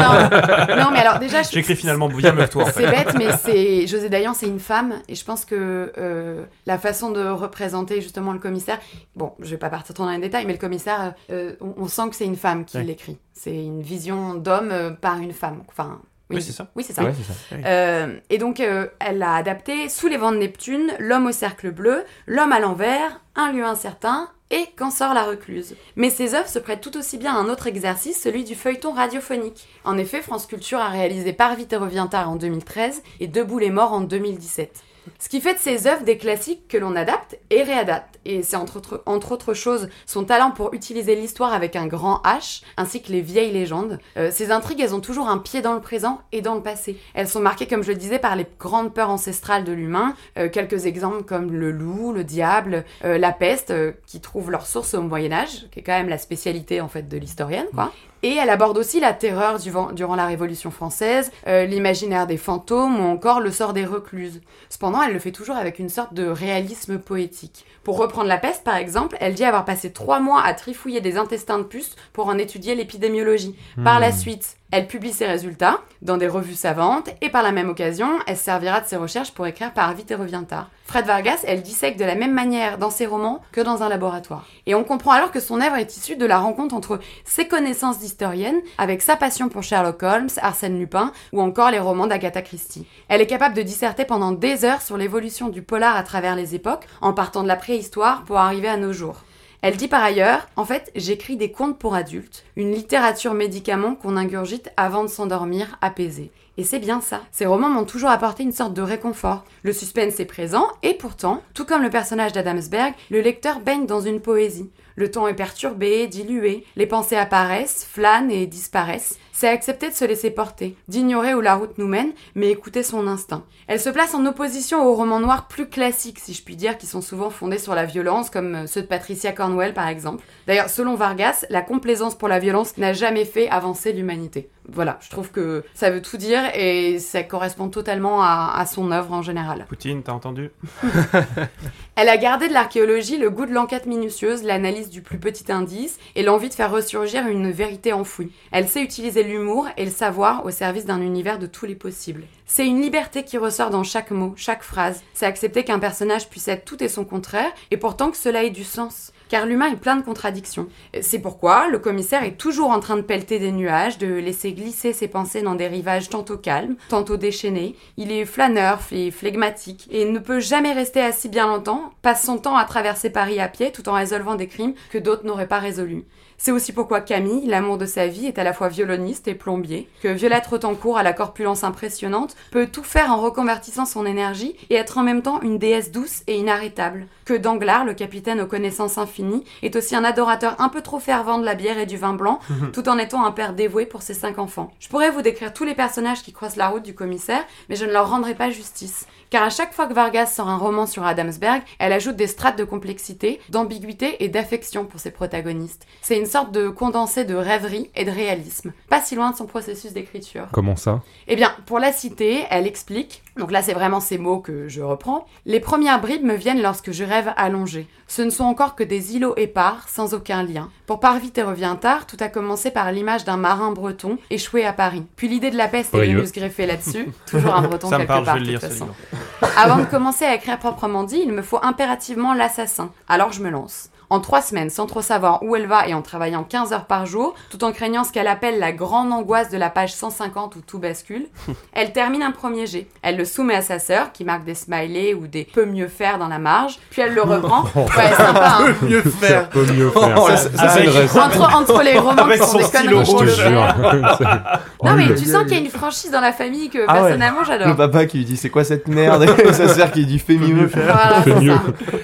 [0.00, 3.86] non, non, mais alors déjà, je- J'écris finalement que toi en c'est bête, mais c'est
[3.86, 8.32] José Dayan, c'est une femme, et je pense que euh, la façon de représenter justement
[8.32, 8.78] le commissaire,
[9.16, 11.88] bon, je vais pas partir trop dans les détails, mais le commissaire, euh, on, on
[11.88, 12.84] sent que c'est une femme qui Ouais.
[12.84, 13.18] l'écrit.
[13.32, 15.62] C'est une vision d'homme euh, par une femme.
[15.68, 16.00] Enfin,
[16.30, 16.70] Oui, c'est ça.
[16.74, 17.04] Oui, c'est ça.
[17.04, 17.68] Ouais, c'est ça.
[17.68, 21.70] Euh, et donc, euh, elle a adapté Sous les vents de Neptune, L'homme au cercle
[21.70, 25.76] bleu, L'homme à l'envers, Un lieu incertain et Quand sort la recluse.
[25.96, 28.92] Mais ces œuvres se prêtent tout aussi bien à un autre exercice, celui du feuilleton
[28.92, 29.68] radiophonique.
[29.84, 33.58] En effet, France Culture a réalisé Par vite et revient tard en 2013 et Debout
[33.58, 34.82] les morts en 2017.
[35.18, 38.18] Ce qui fait de ces œuvres des classiques que l'on adapte et réadapte.
[38.24, 42.22] Et c'est entre autres, entre autres choses son talent pour utiliser l'histoire avec un grand
[42.24, 43.98] H, ainsi que les vieilles légendes.
[44.16, 46.98] Euh, ces intrigues, elles ont toujours un pied dans le présent et dans le passé.
[47.14, 50.14] Elles sont marquées, comme je le disais, par les grandes peurs ancestrales de l'humain.
[50.38, 54.66] Euh, quelques exemples comme le loup, le diable, euh, la peste, euh, qui trouvent leur
[54.66, 57.92] source au Moyen Âge, qui est quand même la spécialité en fait de l'historienne, quoi.
[58.22, 63.00] Et elle aborde aussi la terreur du durant la Révolution française, euh, l'imaginaire des fantômes
[63.00, 64.40] ou encore le sort des recluses.
[64.68, 67.64] Cependant, elle le fait toujours avec une sorte de réalisme poétique.
[67.82, 71.16] Pour reprendre la peste, par exemple, elle dit avoir passé trois mois à trifouiller des
[71.16, 73.56] intestins de puces pour en étudier l'épidémiologie.
[73.82, 77.68] Par la suite, elle publie ses résultats dans des revues savantes et par la même
[77.68, 80.70] occasion, elle se servira de ses recherches pour écrire Par vite et revient tard.
[80.86, 84.46] Fred Vargas, elle dissèque de la même manière dans ses romans que dans un laboratoire.
[84.66, 87.98] Et on comprend alors que son œuvre est issue de la rencontre entre ses connaissances
[87.98, 92.86] d'historienne avec sa passion pour Sherlock Holmes, Arsène Lupin ou encore les romans d'Agatha Christie.
[93.08, 96.54] Elle est capable de disserter pendant des heures sur l'évolution du polar à travers les
[96.54, 99.22] époques, en partant de la préhistoire pour arriver à nos jours.
[99.62, 104.16] Elle dit par ailleurs, en fait, j'écris des contes pour adultes, une littérature médicament qu'on
[104.16, 106.30] ingurgite avant de s'endormir apaisé.
[106.56, 107.20] Et c'est bien ça.
[107.30, 109.44] Ces romans m'ont toujours apporté une sorte de réconfort.
[109.62, 114.00] Le suspense est présent, et pourtant, tout comme le personnage d'Adamsberg, le lecteur baigne dans
[114.00, 114.70] une poésie.
[115.00, 119.18] Le ton est perturbé, dilué, les pensées apparaissent, flânent et disparaissent.
[119.32, 123.06] C'est accepter de se laisser porter, d'ignorer où la route nous mène, mais écouter son
[123.06, 123.46] instinct.
[123.66, 126.86] Elle se place en opposition aux romans noirs plus classiques, si je puis dire, qui
[126.86, 130.22] sont souvent fondés sur la violence, comme euh, ceux de Patricia Cornwell par exemple.
[130.46, 134.50] D'ailleurs, selon Vargas, la complaisance pour la violence n'a jamais fait avancer l'humanité.
[134.68, 138.92] Voilà, je trouve que ça veut tout dire et ça correspond totalement à, à son
[138.92, 139.66] œuvre en général.
[139.68, 140.50] Poutine, t'as entendu
[141.96, 145.98] Elle a gardé de l'archéologie le goût de l'enquête minutieuse, l'analyse du plus petit indice
[146.14, 148.32] et l'envie de faire ressurgir une vérité enfouie.
[148.52, 152.24] Elle sait utiliser l'humour et le savoir au service d'un univers de tous les possibles.
[152.46, 155.02] C'est une liberté qui ressort dans chaque mot, chaque phrase.
[155.14, 158.50] C'est accepter qu'un personnage puisse être tout et son contraire et pourtant que cela ait
[158.50, 159.12] du sens.
[159.30, 160.66] Car l'humain est plein de contradictions.
[161.00, 164.92] C'est pourquoi le commissaire est toujours en train de pelleter des nuages, de laisser glisser
[164.92, 167.76] ses pensées dans des rivages tantôt calmes, tantôt déchaînés.
[167.96, 172.38] Il est flâneur et flegmatique et ne peut jamais rester assis bien longtemps, passe son
[172.38, 175.60] temps à traverser Paris à pied tout en résolvant des crimes que d'autres n'auraient pas
[175.60, 176.04] résolus.
[176.42, 179.90] C'est aussi pourquoi Camille, l'amour de sa vie, est à la fois violoniste et plombier,
[180.02, 184.76] que Violette Rotancourt, à la corpulence impressionnante, peut tout faire en reconvertissant son énergie et
[184.76, 188.96] être en même temps une déesse douce et inarrêtable, que Danglars, le capitaine aux connaissances
[188.96, 192.14] infinies, est aussi un adorateur un peu trop fervent de la bière et du vin
[192.14, 192.40] blanc,
[192.72, 194.72] tout en étant un père dévoué pour ses cinq enfants.
[194.80, 197.84] Je pourrais vous décrire tous les personnages qui croisent la route du commissaire, mais je
[197.84, 199.06] ne leur rendrai pas justice.
[199.30, 202.58] Car à chaque fois que Vargas sort un roman sur Adamsberg, elle ajoute des strates
[202.58, 205.86] de complexité, d'ambiguïté et d'affection pour ses protagonistes.
[206.02, 209.46] C'est une sorte de condensé de rêverie et de réalisme, pas si loin de son
[209.46, 210.48] processus d'écriture.
[210.50, 211.02] Comment ça?
[211.28, 214.82] Eh bien, pour la citer, elle explique, donc là c'est vraiment ces mots que je
[214.82, 217.86] reprends, Les premières bribes me viennent lorsque je rêve allongé.
[218.06, 220.68] Ce ne sont encore que des îlots épars, sans aucun lien.
[220.86, 224.64] Pour Par vite et revient tard, tout a commencé par l'image d'un marin breton échoué
[224.64, 225.04] à Paris.
[225.16, 228.08] Puis l'idée de la peste est venue se greffer là-dessus, toujours un breton Ça quelque
[228.08, 228.88] parle, je part vais de lire toute façon.
[229.12, 229.48] celui-là.
[229.56, 232.90] Avant de commencer à écrire proprement dit, il me faut impérativement l'assassin.
[233.08, 233.90] Alors je me lance.
[234.10, 237.06] En trois semaines, sans trop savoir où elle va et en travaillant 15 heures par
[237.06, 240.60] jour, tout en craignant ce qu'elle appelle la grande angoisse de la page 150 où
[240.60, 241.26] tout bascule,
[241.72, 242.88] elle termine un premier jet.
[243.02, 246.18] Elle le soumet à sa sœur, qui marque des smileys ou des peut mieux faire
[246.18, 247.64] dans la marge, puis elle le reprend.
[247.76, 248.74] Ouais, sympa, hein.
[248.82, 249.48] Mieux faire.
[249.48, 250.18] Peut mieux faire.
[250.26, 253.30] Ça, ça, ça, entre, entre les romans qui sont son des conneries Je te le
[253.30, 253.74] jure.
[254.82, 256.94] Non, mais le- tu sens qu'il y a une franchise dans la famille que Ah
[256.94, 257.00] ouais.
[257.02, 257.76] personnellement Le j'adore.
[257.76, 259.24] papa qui lui dit c'est quoi cette merde?
[259.44, 260.66] Et sa sœur qui dit fais mieux.
[260.72, 261.62] Voilà, c'est ça.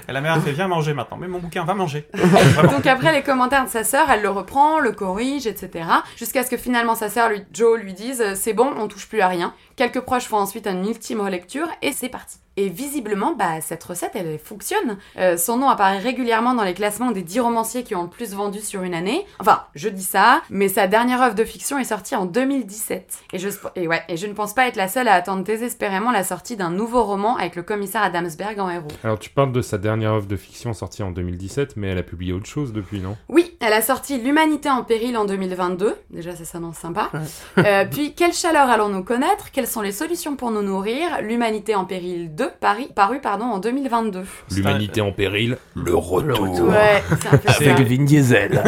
[0.08, 1.16] Et la mère fait viens manger maintenant.
[1.20, 1.95] Mais mon bouquin, va manger.
[2.70, 5.84] Donc après les commentaires de sa sœur, elle le reprend, le corrige, etc.
[6.16, 9.08] Jusqu'à ce que finalement sa sœur, lui, Joe, lui dise euh, c'est bon, on touche
[9.08, 9.54] plus à rien.
[9.76, 12.38] Quelques proches font ensuite une ultime relecture et c'est parti.
[12.58, 14.96] Et visiblement, bah, cette recette, elle fonctionne.
[15.18, 18.32] Euh, son nom apparaît régulièrement dans les classements des 10 romanciers qui ont le plus
[18.32, 19.26] vendu sur une année.
[19.38, 23.18] Enfin, je dis ça, mais sa dernière œuvre de fiction est sortie en 2017.
[23.34, 26.10] Et je, et ouais, et je ne pense pas être la seule à attendre désespérément
[26.10, 28.88] la sortie d'un nouveau roman avec le commissaire Adamsberg en héros.
[29.04, 32.02] Alors tu parles de sa dernière œuvre de fiction sortie en 2017, mais elle a
[32.02, 33.18] publié autre chose depuis, non?
[33.28, 35.94] Oui, elle a sorti L'humanité en péril en 2022.
[36.08, 37.10] Déjà, ça s'annonce sympa.
[37.58, 39.50] Euh, puis, quelle chaleur allons-nous connaître?
[39.66, 43.58] Quelles sont les solutions pour nous nourrir L'humanité en péril 2, Paris, paru pardon, en
[43.58, 44.22] 2022.
[44.54, 46.68] L'humanité en péril, le retour.
[46.68, 47.72] Ouais, c'est un peu ça.
[47.72, 48.62] Avec Vin Diesel.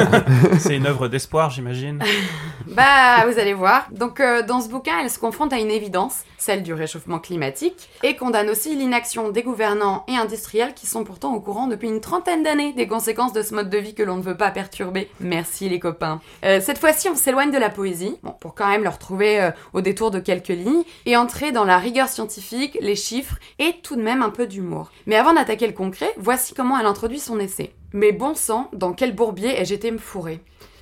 [0.58, 2.02] C'est une œuvre d'espoir, j'imagine.
[2.66, 3.86] Bah, vous allez voir.
[3.92, 7.88] Donc, euh, dans ce bouquin, elle se confronte à une évidence, celle du réchauffement climatique,
[8.02, 12.00] et condamne aussi l'inaction des gouvernants et industriels qui sont pourtant au courant depuis une
[12.00, 15.08] trentaine d'années des conséquences de ce mode de vie que l'on ne veut pas perturber.
[15.20, 16.20] Merci les copains.
[16.44, 19.80] Euh, cette fois-ci, on s'éloigne de la poésie, pour quand même le retrouver euh, au
[19.80, 23.96] détour de quelques lignes, et entrer dans la rigueur scientifique, les chiffres et et tout
[23.96, 24.90] de même un peu d'humour.
[25.06, 27.74] Mais avant d'attaquer le concret, voici comment elle introduit son essai.
[27.92, 30.40] Mais bon sang, dans quel bourbier ai-je été me fourrer?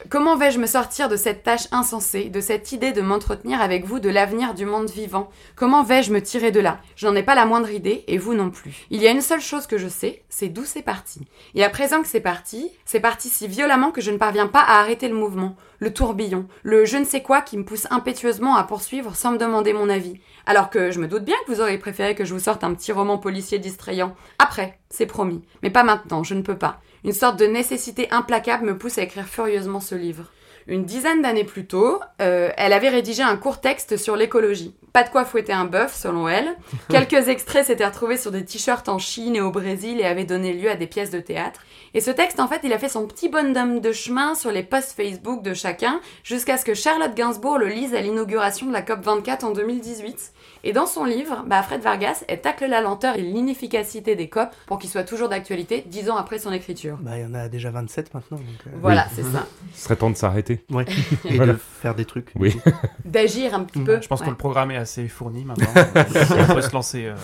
[0.09, 3.99] Comment vais-je me sortir de cette tâche insensée, de cette idée de m'entretenir avec vous
[3.99, 5.31] de l'avenir du monde vivant?
[5.57, 6.79] Comment vais-je me tirer de là?
[6.95, 8.87] Je n'en ai pas la moindre idée, et vous non plus.
[8.91, 11.23] Il y a une seule chose que je sais, c'est d'où c'est parti.
[11.55, 14.61] Et à présent que c'est parti, c'est parti si violemment que je ne parviens pas
[14.61, 18.55] à arrêter le mouvement, le tourbillon, le je ne sais quoi qui me pousse impétueusement
[18.55, 20.21] à poursuivre sans me demander mon avis.
[20.45, 22.75] Alors que je me doute bien que vous auriez préféré que je vous sorte un
[22.75, 24.15] petit roman policier distrayant.
[24.39, 25.43] Après, c'est promis.
[25.63, 26.81] Mais pas maintenant, je ne peux pas.
[27.07, 30.25] Une sorte de nécessité implacable me pousse à écrire furieusement ce livre.
[30.67, 34.75] Une dizaine d'années plus tôt, euh, elle avait rédigé un court texte sur l'écologie.
[34.93, 36.57] Pas de quoi fouetter un bœuf, selon elle.
[36.91, 40.53] Quelques extraits s'étaient retrouvés sur des t-shirts en Chine et au Brésil et avaient donné
[40.53, 41.63] lieu à des pièces de théâtre.
[41.95, 44.65] Et ce texte, en fait, il a fait son petit bonhomme de chemin sur les
[44.65, 48.83] posts Facebook de chacun, jusqu'à ce que Charlotte Gainsbourg le lise à l'inauguration de la
[48.83, 50.33] COP24 en 2018.
[50.69, 54.49] Et dans son livre, bah, Fred Vargas, elle tacle la lenteur et l'inefficacité des COP
[54.67, 56.99] pour qu'ils soient toujours d'actualité dix ans après son écriture.
[57.01, 58.39] Bah, il y en a déjà 27 maintenant.
[58.39, 59.47] Donc, euh, Voilà, c'est ça.
[59.75, 60.65] Ce serait temps de s'arrêter.
[60.71, 60.85] Ouais.
[61.25, 61.53] Et Voilà.
[61.53, 62.33] de faire des trucs.
[62.35, 62.57] Oui.
[63.05, 64.01] D'agir un petit peu.
[64.03, 64.27] Je pense Ouais.
[64.27, 65.69] que le programme est assez fourni maintenant.
[66.51, 67.05] On peut se lancer.
[67.07, 67.15] euh.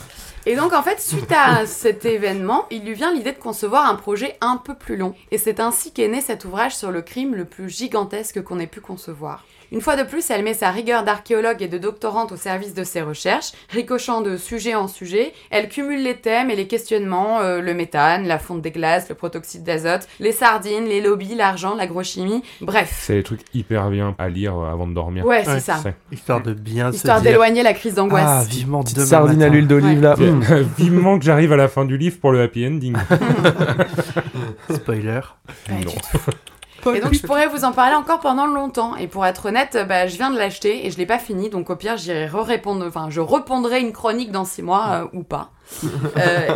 [0.47, 3.95] Et donc en fait, suite à cet événement, il lui vient l'idée de concevoir un
[3.95, 5.15] projet un peu plus long.
[5.31, 8.67] Et c'est ainsi qu'est né cet ouvrage sur le crime le plus gigantesque qu'on ait
[8.67, 9.45] pu concevoir.
[9.71, 12.85] Une fois de plus, elle met sa rigueur d'archéologue et de doctorante au service de
[12.85, 15.33] ses recherches, ricochant de sujet en sujet.
[15.51, 19.15] Elle cumule les thèmes et les questionnements, euh, le méthane, la fonte des glaces, le
[19.15, 22.99] protoxyde d'azote, les sardines, les lobbies, l'argent, l'agrochimie, bref.
[23.01, 25.25] C'est des trucs hyper bien à lire euh, avant de dormir.
[25.25, 25.81] Ouais, c'est Ouais, ça.
[26.13, 28.49] Histoire de bien Histoire d'éloigner la crise Ah, d'angoisse.
[28.49, 29.55] vivement Petite demain sardine à matin.
[29.55, 30.19] l'huile d'olive là.
[30.19, 30.32] Ouais.
[30.79, 32.97] Vivement que j'arrive à la fin du livre pour le happy ending.
[34.71, 35.21] Spoiler.
[35.71, 36.95] Non.
[36.95, 38.97] Et donc je pourrais vous en parler encore pendant longtemps.
[38.97, 41.49] Et pour être honnête, bah, je viens de l'acheter et je l'ai pas fini.
[41.49, 45.23] Donc au pire, j'irai répondre Enfin, je repondrai une chronique dans six mois euh, ou
[45.23, 45.51] pas.
[46.17, 46.49] Euh,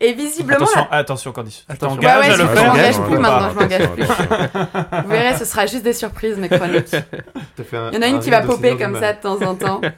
[0.00, 1.64] et visiblement, Attention, la- attention, Candice.
[1.68, 1.96] Attention.
[1.96, 4.04] t'engages Ouais, ouais, à le je m'engage Ouais, plus ouais, maintenant, je m'engage plus.
[5.04, 6.92] vous verrez, ce sera juste des surprises mes chroniques.
[7.92, 9.80] Il y en a une qui va popper comme ça de temps en temps.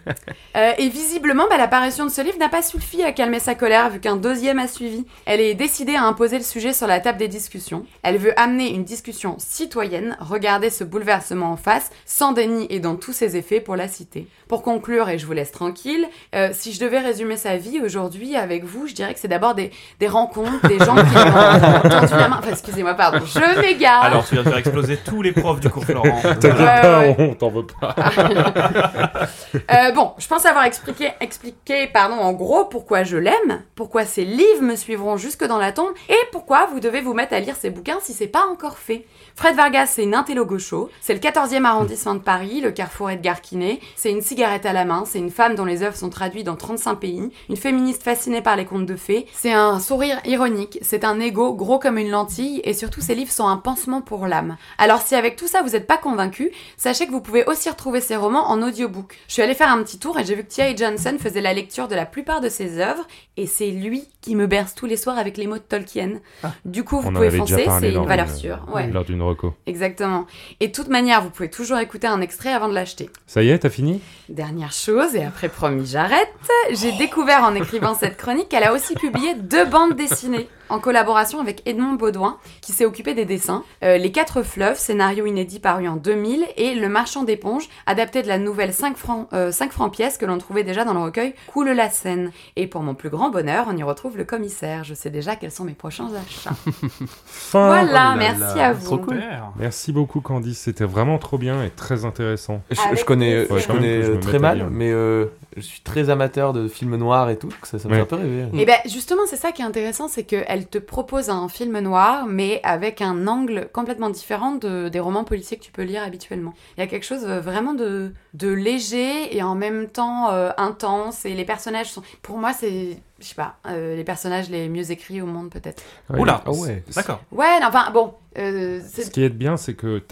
[0.57, 3.91] Euh, et visiblement, bah, l'apparition de ce livre n'a pas suffi à calmer sa colère,
[3.91, 5.05] vu qu'un deuxième a suivi.
[5.27, 7.85] Elle est décidée à imposer le sujet sur la table des discussions.
[8.05, 12.95] Elle veut amener une discussion citoyenne, regarder ce bouleversement en face, sans déni et dans
[12.95, 14.29] tous ses effets, pour la citer.
[14.47, 16.07] Pour conclure, et je vous laisse tranquille,
[16.37, 19.55] euh, si je devais résumer sa vie aujourd'hui avec vous, je dirais que c'est d'abord
[19.55, 22.39] des, des rencontres, des gens qui ont tendu la main.
[22.39, 24.03] Enfin, excusez-moi, pardon, je m'égare.
[24.03, 26.21] Alors, tu viens de faire exploser tous les profs du cours Florent.
[26.23, 27.17] T'inquiète pas, ouais.
[27.19, 27.95] on t'en veut pas.
[29.71, 34.25] Euh, bon, je pense avoir expliqué, expliqué pardon, en gros pourquoi je l'aime, pourquoi ses
[34.25, 37.57] livres me suivront jusque dans la tombe et pourquoi vous devez vous mettre à lire
[37.57, 39.07] ses bouquins si c'est pas encore fait.
[39.37, 43.41] Fred Vargas, c'est une intello gaucho, c'est le 14e arrondissement de Paris, le carrefour Edgar
[43.41, 46.47] Quinet, c'est une cigarette à la main, c'est une femme dont les œuvres sont traduites
[46.47, 50.79] dans 35 pays, une féministe fascinée par les contes de fées, c'est un sourire ironique,
[50.83, 54.29] c'est un ego gros comme une lentille et surtout ses livres sont un pansement pour
[54.29, 54.57] l'âme.
[54.79, 58.01] Alors si avec tout ça vous n'êtes pas convaincu, sachez que vous pouvez aussi retrouver
[58.01, 59.19] ses romans en audiobook.
[59.27, 61.53] Je suis allée faire un petit tour et j'ai vu que Thierry Johnson faisait la
[61.55, 63.05] lecture de la plupart de ses œuvres
[63.37, 66.21] et c'est lui qui me berce tous les soirs avec les mots de Tolkien.
[66.65, 68.65] Du coup, vous pouvez foncer, c'est une valeur sûre.
[68.73, 69.55] Ouais, Lors d'une reco.
[69.67, 70.27] exactement.
[70.61, 73.11] Et de toute manière, vous pouvez toujours écouter un extrait avant de l'acheter.
[73.27, 74.01] Ça y est, t'as fini?
[74.29, 76.29] Dernière chose, et après promis j'arrête,
[76.73, 81.41] j'ai découvert en écrivant cette chronique qu'elle a aussi publié deux bandes dessinées en collaboration
[81.41, 83.63] avec Edmond Baudouin, qui s'est occupé des dessins.
[83.85, 88.29] Euh, Les Quatre Fleuves, scénario inédit paru en 2000, et Le Marchand d'éponges, adapté de
[88.29, 91.35] la nouvelle 5 francs, euh, 5 francs pièces que l'on trouvait déjà dans le recueil
[91.49, 92.33] Coule la Seine.
[92.57, 94.85] Et pour mon plus grand bonheur, on y retrouve le commissaire.
[94.85, 96.55] Je sais déjà quels sont mes prochains achats.
[97.27, 97.67] Fin.
[97.67, 98.85] voilà, oh là merci là, à vous.
[98.85, 99.23] trop cool.
[99.59, 102.63] Merci beaucoup Candice, c'était vraiment trop bien et très intéressant.
[102.71, 107.29] Je, connais, je je très mal, mais euh, je suis très amateur de films noirs
[107.31, 108.03] et tout, donc ça, ça me fait Ouais.
[108.03, 108.24] un peu
[108.55, 112.27] Et ben justement, c'est ça qui est intéressant, c'est qu'elle te propose un film noir,
[112.27, 116.55] mais avec un angle complètement différent de, des romans policiers que tu peux lire habituellement.
[116.77, 120.51] Il y a quelque chose euh, vraiment de, de léger et en même temps euh,
[120.57, 122.03] intense, et les personnages sont...
[122.23, 122.99] Pour moi, c'est...
[123.21, 125.83] Je sais pas, euh, les personnages les mieux écrits au monde peut-être.
[126.11, 126.43] Ouais, Oula.
[126.45, 126.83] Ah ouais.
[126.95, 127.23] D'accord.
[127.31, 130.03] Ouais, non, enfin bon, euh, Ce qui est bien, c'est que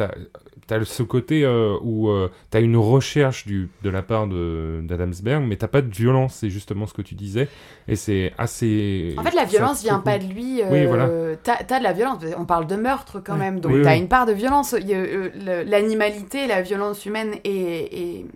[0.66, 5.44] t'as as ce côté euh, où euh, t'as une recherche du, de la part d'Adamsberg,
[5.46, 7.48] mais t'as pas de violence, c'est justement ce que tu disais,
[7.88, 9.14] et c'est assez...
[9.18, 10.62] En fait, la violence ça- vient pas de lui.
[10.62, 11.08] euh, Oui, voilà.
[11.42, 12.22] T'as de la violence.
[12.38, 13.98] On parle de meurtre quand même, donc Oui, t'as oui.
[13.98, 14.74] une part de violence.
[14.74, 18.26] Euh, L'animalité, la violence humaine est, est,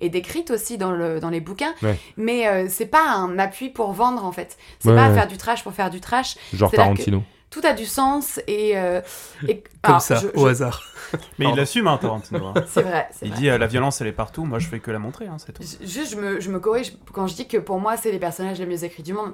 [0.00, 1.96] est décrite aussi dans, le, dans les bouquins, Ouais.
[2.16, 4.56] mais euh, c'est pas un appui pour vendre en fait.
[4.78, 5.14] C'est Ouais, pas ouais.
[5.14, 6.36] faire du trash pour faire du trash.
[6.54, 7.22] Genre Tarantino.
[7.50, 9.00] tout a du sens et, euh,
[9.48, 10.82] et- Comme alors, ça, je- au je- hasard.
[11.38, 12.46] Mais il l'assume, hein, Tarantino.
[12.46, 12.54] hein.
[12.66, 13.08] C'est vrai.
[13.20, 13.38] Il vrai.
[13.38, 14.44] dit euh, la violence, elle est partout.
[14.44, 15.62] Moi, je fais que la montrer, hein, c'est tout.
[15.82, 18.58] Juste, je me, je me corrige quand je dis que pour moi, c'est les personnages
[18.58, 19.32] les mieux écrits du monde.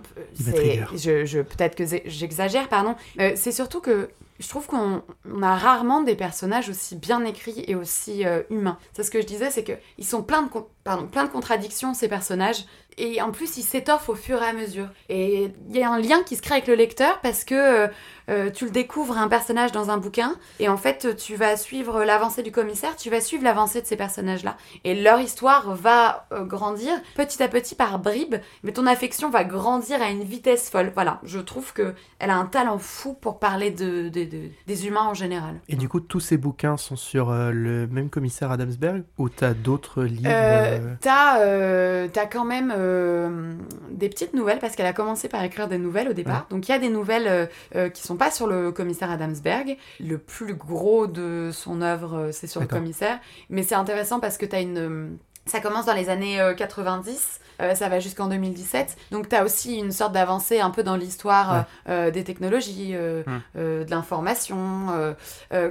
[0.49, 2.97] Euh, je, je, Peut-être que j'exagère, pardon.
[3.21, 4.09] Euh, c'est surtout que
[4.41, 8.79] je trouve qu'on on a rarement des personnages aussi bien écrits et aussi euh, humains.
[8.93, 10.49] C'est ce que je disais, c'est qu'ils sont plein de,
[10.85, 12.65] pardon, plein de contradictions, ces personnages.
[13.01, 14.89] Et en plus, ils s'étoffent au fur et à mesure.
[15.09, 17.89] Et il y a un lien qui se crée avec le lecteur parce que
[18.29, 22.05] euh, tu le découvres un personnage dans un bouquin et en fait, tu vas suivre
[22.05, 24.57] l'avancée du commissaire, tu vas suivre l'avancée de ces personnages-là.
[24.85, 29.45] Et leur histoire va euh, grandir petit à petit par bribes, mais ton affection va
[29.45, 30.91] grandir à une vitesse folle.
[30.95, 34.87] Voilà, je trouve que elle a un talent fou pour parler de, de- de- des
[34.87, 35.55] humains en général.
[35.69, 39.55] Et du coup, tous ces bouquins sont sur euh, le même commissaire Adamsberg ou t'as
[39.55, 40.29] d'autres livres
[41.01, 42.73] T'as t'as quand même
[43.91, 46.47] des petites nouvelles parce qu'elle a commencé par écrire des nouvelles au départ.
[46.51, 47.49] Donc il y a des nouvelles
[47.95, 49.77] qui sont pas sur le commissaire Adamsberg.
[50.01, 53.19] Le plus gros de son œuvre, euh, c'est sur le commissaire.
[53.49, 54.79] Mais c'est intéressant parce que une.
[54.79, 55.09] euh,
[55.47, 58.97] Ça commence dans les années euh, 90, euh, ça va jusqu'en 2017.
[59.13, 61.61] Donc tu as aussi une sorte d'avancée un peu dans l'histoire Ouais.
[61.89, 63.23] euh, des technologies, euh,
[63.57, 64.87] euh, de l'information.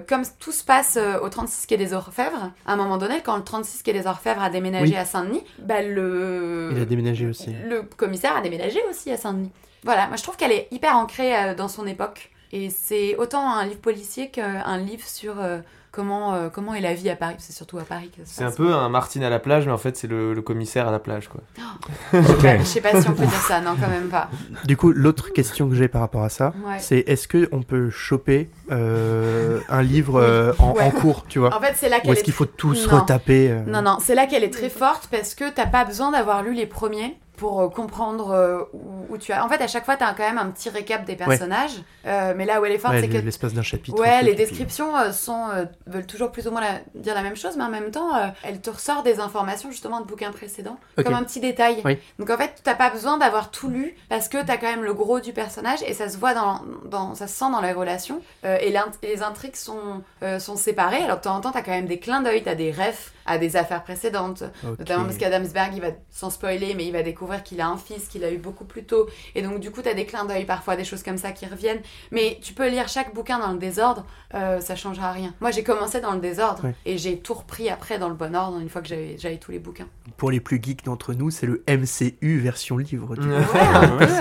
[0.08, 3.44] comme tout se passe au 36 quai des Orfèvres, à un moment donné, quand le
[3.44, 4.98] 36 quai des Orfèvres a déménagé Oui.
[4.98, 6.70] à Saint-Denis, bah, le...
[6.76, 7.54] Il a déménagé aussi.
[7.70, 9.52] le commissaire a déménagé aussi à Saint-Denis.
[9.84, 12.32] Voilà, moi je trouve qu'elle est hyper ancrée dans son époque.
[12.54, 15.60] Et c'est autant un livre policier qu'un livre sur euh,
[15.92, 17.36] comment, euh, comment est la vie à Paris.
[17.40, 19.66] C'est surtout à Paris que ça se C'est un peu un Martin à la plage,
[19.66, 21.42] mais en fait, c'est le, le commissaire à la plage, quoi.
[22.14, 24.30] Ouais, je sais pas si on peut dire ça, non, quand même pas.
[24.66, 26.80] Du coup, l'autre question que j'ai par rapport à ça, Ouais.
[26.80, 30.84] c'est est-ce que on peut choper euh, un livre euh, en, Ouais.
[30.84, 31.54] en cours, tu vois?
[31.56, 33.00] En fait, c'est là Ou qu'elle est-ce est qu'il faut tous Non.
[33.02, 36.12] retaper euh, Non, non, c'est là qu'elle est très forte parce que t'as pas besoin
[36.12, 39.46] d'avoir lu les premiers pour euh, comprendre euh, où, où tu as.
[39.46, 41.84] En fait, à chaque fois, t'as quand même un petit récap des personnages.
[42.06, 43.18] Euh, mais là où elle est forte, ouais, c'est que.
[43.18, 44.00] l'espace d'un chapitre.
[44.02, 47.36] Ouais, les puis- descriptions sont, euh, veulent toujours plus ou moins la- dire la même
[47.36, 50.80] chose, mais en même temps, euh, elle te ressort des informations justement de bouquins précédents,
[50.96, 51.82] comme un petit détail.
[51.86, 52.00] Oui.
[52.18, 54.96] Donc en fait, t'as pas besoin d'avoir tout lu parce que t'as quand même le
[54.96, 58.22] gros du personnage et ça se voit dans, dans ça se sent dans les relations
[58.44, 58.74] et,
[59.04, 60.02] les intrigues sont,
[60.40, 61.04] sont séparées.
[61.04, 63.38] Alors de temps en temps, t'as quand même des clins d'œil, t'as des refs à
[63.38, 64.44] des affaires précédentes.
[64.64, 68.08] Notamment parce qu'Adamsberg, il va, sans spoiler, mais il va découvrir qu'il a un fils
[68.08, 69.08] qu'il a eu beaucoup plus tôt.
[69.36, 71.46] Et donc, du coup, tu as des clins d'œil parfois, des choses comme ça qui
[71.46, 71.82] reviennent.
[72.12, 75.34] Mais tu peux lire chaque bouquin dans le désordre, euh, ça changera rien.
[75.42, 76.74] Moi, j'ai commencé dans le désordre Ouais.
[76.86, 79.52] et j'ai tout repris après dans le bon ordre une fois que j'avais j'avais tous
[79.52, 79.88] les bouquins.
[80.18, 83.16] Pour les plus geeks d'entre nous, c'est le MCU version livre.
[83.16, 83.28] du.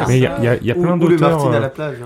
[0.08, 1.50] Mais il y a, il y a- plein d'auteurs.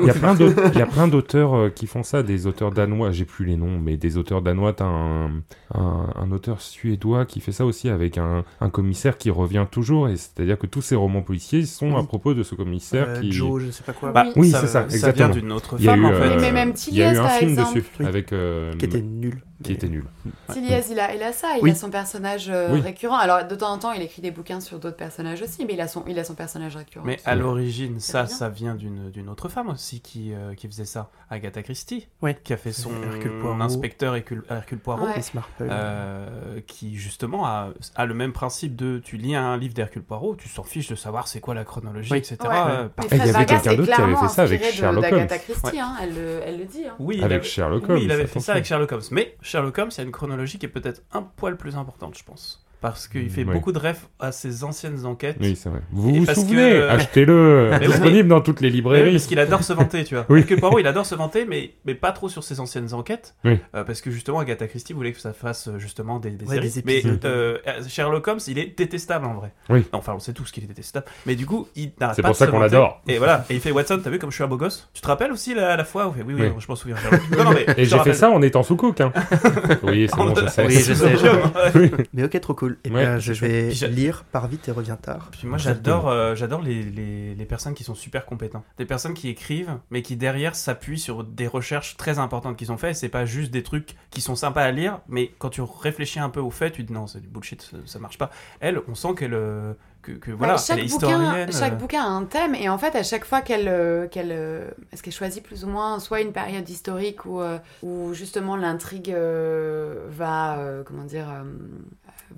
[0.00, 2.46] Il y a plein d'auteurs, il y a plein d'auteurs euh, qui font ça, des
[2.46, 5.26] auteurs danois, j'ai plus les noms, mais des auteurs danois, t'as un,
[5.74, 10.08] un, un auteur suédois qui fait ça aussi avec un, un commissaire qui revient toujours,
[10.08, 13.30] et c'est-à-dire que tous ces romans policiers sont à propos de ce commissaire Euh, qui...
[13.32, 14.10] Joe, je sais pas quoi.
[14.12, 14.32] Bah, Oui.
[14.36, 15.28] oui, ça, c'est ça, Ça exactement.
[15.30, 16.36] vient d'une autre Il y a femme, eu, en fait.
[16.40, 17.74] Mais même il y a eu Tilliez, un par film exemple.
[17.78, 18.06] dessus, Oui.
[18.06, 18.32] avec...
[18.32, 19.42] euh, qui était nul.
[19.62, 20.04] Qui était nul.
[20.52, 21.70] Tilliez, il a, il a ça, il Oui.
[21.72, 22.80] a son personnage euh, Oui.
[22.80, 23.16] récurrent.
[23.18, 25.80] Alors, de temps en temps, il écrit des bouquins sur d'autres personnages aussi, mais il
[25.80, 27.04] a son, il a son personnage récurrent.
[27.04, 27.28] Mais aussi.
[27.28, 31.10] à l'origine, ça, ça vient d'une d'une autre femme aussi qui, euh, qui faisait ça.
[31.30, 32.36] Agatha Christie, Ouais.
[32.42, 33.60] qui a fait son Hercule Poirot.
[33.62, 35.06] inspecteur Hercule, Hercule Poirot.
[35.06, 35.20] Ouais.
[35.60, 40.36] Euh, qui justement a, a le même principe de tu lis un livre d'Hercule Poirot,
[40.36, 42.36] tu s'en fiches de savoir c'est quoi la chronologie, etc.
[42.42, 42.48] Ouais.
[42.52, 45.26] Euh, il y avait quelqu'un d'autre qui avait clairement fait ça avec Sherlock Holmes.
[45.28, 45.78] Christie, Ouais.
[45.80, 46.84] hein, elle, le, elle le dit.
[46.86, 46.94] hein.
[46.98, 48.00] Oui, Avec Sherlock oui, Holmes.
[48.02, 49.02] il avait fait ça avec Sherlock Holmes.
[49.10, 52.16] Mais Sherlock Holmes, il y a une chronologie qui est peut-être un poil plus importante,
[52.16, 52.64] je pense.
[52.80, 53.52] Parce qu'il fait Oui.
[53.52, 55.36] beaucoup de refs à ses anciennes enquêtes.
[55.40, 55.80] Oui, c'est vrai.
[55.92, 59.12] Vous vous souvenez que- Achetez-le Mais oui, Disponible dans toutes les Mais oui, librairies.
[59.12, 60.24] parce qu'il adore se vanter, tu vois.
[60.30, 60.42] Oui.
[60.44, 63.34] Poirot, il adore se vanter, mais, mais pas trop sur ses anciennes enquêtes.
[63.44, 63.58] Oui.
[63.74, 66.54] Euh, parce que justement, Agatha Christie voulait que ça fasse euh, justement des, des Ouais,
[66.56, 66.70] séries.
[66.70, 67.24] des mais épisodes.
[67.26, 69.52] euh, Sherlock Holmes, il est détestable en vrai.
[69.68, 69.80] Oui.
[69.92, 71.04] Non, enfin, on sait tous qu'il est détestable.
[71.26, 73.02] Mais du coup, il n'arrête C'est pas pour de ça qu'on l'adore.
[73.08, 73.44] Et voilà.
[73.50, 74.88] Et il fait Watson, t'as vu comme je suis un beau gosse?
[74.94, 76.52] Tu te rappelles aussi la, la fois où il fait, oui, oui, Oui.
[76.58, 76.96] je m'en souviens.
[77.36, 79.00] Non, non, mais Et j'ai fait ça en étant sous cook.
[79.02, 79.12] Hein.
[79.82, 80.66] oui, c'est bon, je sais.
[80.66, 81.90] Oui, je sais.
[82.14, 82.69] Mais ok, trop cool.
[82.84, 85.28] Et Ouais, bien, je vais lire Par vite et reviens tard.
[85.32, 88.64] Puis moi j'adore euh, j'adore les, les, les personnes qui sont super compétentes.
[88.78, 92.76] Des personnes qui écrivent mais qui derrière s'appuient sur des recherches très importantes qu'ils ont
[92.78, 92.90] fait.
[92.90, 96.20] Et c'est pas juste des trucs qui sont sympas à lire, mais quand tu réfléchis
[96.20, 98.30] un peu au fait, tu te dis non, c'est du bullshit, ça, ça marche pas.
[98.60, 101.52] Elle, on sent qu'elle euh, que, que voilà, Ouais, chaque, bouquin, historienne.
[101.52, 104.32] chaque euh, bouquin a un thème et en fait à chaque fois qu'elle euh, qu'elle
[104.32, 108.56] euh, est-ce qu'elle choisit plus ou moins soit une période historique où, euh, où justement
[108.56, 111.42] l'intrigue euh, va euh, comment dire euh,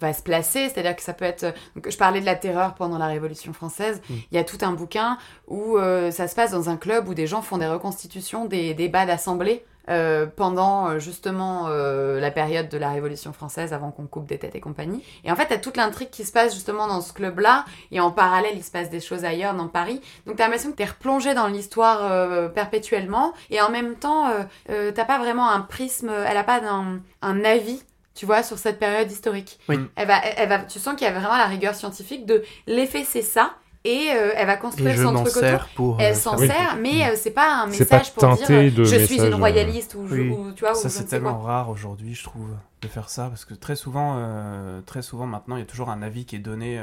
[0.00, 2.98] va se placer c'est-à-dire que ça peut être donc, je parlais de la terreur pendant
[2.98, 3.72] la Révolution française
[4.08, 4.14] Mm.
[4.30, 5.18] il y a tout un bouquin
[5.48, 8.74] où euh, ça se passe dans un club où des gens font des reconstitutions des
[8.74, 14.06] débats d'assemblée euh, pendant euh, justement euh, la période de la Révolution française, avant qu'on
[14.06, 15.02] coupe des têtes et compagnie.
[15.24, 18.12] Et en fait, t'as toute l'intrigue qui se passe justement dans ce club-là, et en
[18.12, 20.00] parallèle, il se passe des choses ailleurs dans Paris.
[20.24, 24.30] Donc t'as l'impression que t'es replongé dans l'histoire euh, perpétuellement, et en même temps,
[24.68, 27.82] t'as pas vraiment un prisme, elle a pas un, un avis.
[28.14, 29.58] Tu vois, sur cette période historique.
[29.68, 29.76] Oui.
[29.96, 33.04] Elle va, elle va, tu sens qu'il y a vraiment la rigueur scientifique de l'effet
[33.08, 33.54] c'est ça,
[33.84, 35.68] et euh, elle va construire son truc autour.
[35.74, 35.96] pour.
[36.00, 36.46] Elle euh, s'en oui.
[36.46, 38.46] sert, mais euh, c'est pas un pas message pour dire
[38.84, 40.28] je suis une euh, royaliste ou, je- oui.
[40.30, 41.46] ou tu vois Ça c'est tellement quoi.
[41.52, 42.50] rare aujourd'hui, je trouve,
[42.82, 45.88] de faire ça parce que très souvent, euh, très souvent maintenant, il y a toujours
[45.90, 46.80] un avis qui est donné,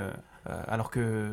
[0.68, 1.30] alors que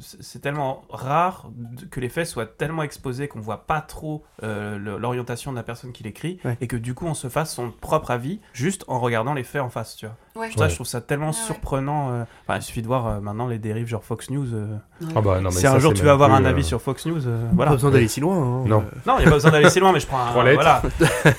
[0.00, 1.50] c'est tellement rare
[1.90, 5.92] que les faits soient tellement exposés qu'on voit pas trop euh, l'orientation de la personne
[5.92, 6.56] qui l'écrit Ouais.
[6.60, 9.62] et que du coup on se fasse son propre avis juste en regardant les faits
[9.62, 10.16] en face, tu vois.
[10.38, 10.50] Ouais.
[10.56, 10.68] Ça, Ouais.
[10.70, 11.32] je trouve ça tellement ouais.
[11.32, 12.12] surprenant.
[12.12, 14.54] euh, enfin, il suffit de voir euh, maintenant les dérives genre Fox News.
[14.54, 14.76] euh.
[15.16, 16.44] Ah bah non, mais si ça, un jour c'est tu même veux avoir plus, un
[16.44, 17.70] euh, avis sur Fox News, euh, Pas voilà.
[17.72, 18.36] besoin d'aller si loin.
[18.36, 18.64] hein.
[18.66, 18.78] Non.
[18.80, 20.30] Euh, Non, il n'y a pas besoin d'aller si loin, mais je prends un.
[20.30, 20.62] Trois lettres.
[20.62, 20.82] Voilà.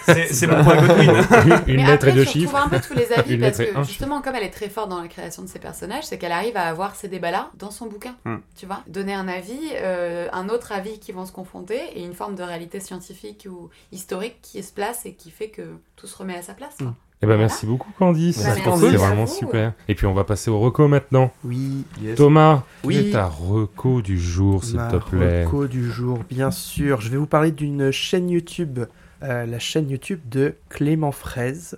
[0.05, 1.11] C'est c'est mon point Godwin.
[1.67, 2.53] Une Mais lettre après, et deux tu chiffres.
[2.53, 4.49] retrouves un peu tous les avis Une parce lettre et que justement, comme elle est
[4.49, 7.49] très forte dans la création de ses personnages, c'est qu'elle arrive à avoir ces débats-là
[7.57, 8.15] dans son bouquin.
[8.25, 8.37] Hmm.
[8.57, 12.13] Tu vois, donner un avis, euh, un autre avis qui vont se confronter et une
[12.13, 15.61] forme de réalité scientifique ou historique qui se place et qui fait que
[15.95, 16.75] tout se remet à sa place.
[16.77, 16.93] quoi.
[17.21, 17.41] Eh ben Voilà.
[17.41, 18.41] merci beaucoup Candice.
[18.43, 19.73] Bah, c'est vraiment super.
[19.89, 21.31] Et puis on va passer au reco maintenant.
[21.43, 21.83] Oui.
[22.15, 22.95] Thomas, Oui.
[22.95, 27.01] est ta reco du jour s'il te plaît reco du jour, bien sûr.
[27.01, 28.79] Je vais vous parler d'une chaîne YouTube.
[29.23, 31.77] Euh, la chaîne YouTube de Clément Fraise.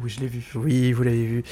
[0.00, 0.44] Oui, je l'ai vu.
[0.54, 1.44] Oui, vous l'avez vu.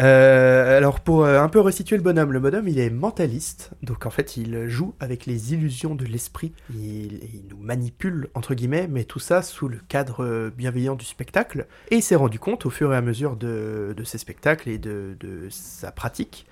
[0.00, 4.04] Euh, alors pour euh, un peu resituer le bonhomme, le bonhomme il est mentaliste, donc
[4.04, 8.88] en fait il joue avec les illusions de l'esprit, il, il nous manipule entre guillemets,
[8.90, 12.70] mais tout ça sous le cadre bienveillant du spectacle, et il s'est rendu compte au
[12.70, 16.46] fur et à mesure de, de ses spectacles et de, de sa pratique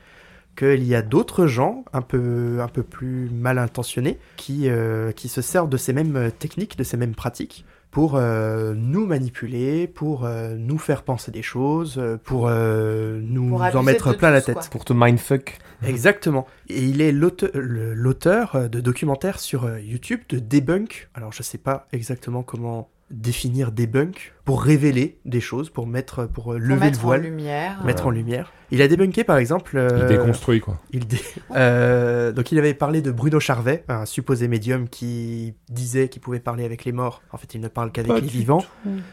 [0.57, 5.29] qu'il y a d'autres gens un peu, un peu plus mal intentionnés qui, euh, qui
[5.29, 10.25] se servent de ces mêmes techniques, de ces mêmes pratiques pour euh, nous manipuler, pour
[10.25, 14.41] euh, nous faire penser des choses, euh, pour euh, nous Pour en mettre plein la
[14.41, 14.55] tête.
[14.55, 14.65] quoi.
[14.71, 15.59] Pour te mindfuck.
[15.87, 16.47] Exactement.
[16.69, 21.11] Et il est l'auteur de documentaires sur YouTube de debunk.
[21.15, 26.53] Alors je sais pas exactement comment définir debunk pour révéler des choses, pour mettre, pour
[26.53, 27.85] euh, Pour lever le mettre en voile, lumière.
[27.85, 28.53] mettre en lumière.
[28.75, 29.73] Il a débunké par exemple.
[29.75, 30.81] Il euh, déconstruit quoi.
[30.93, 31.19] il dé-
[31.55, 36.41] Euh, donc il avait parlé de Bruno Charvet, un supposé médium qui disait qu'il pouvait
[36.41, 37.23] parler avec les morts.
[37.33, 38.65] En fait, il ne parle qu'avec les vivants.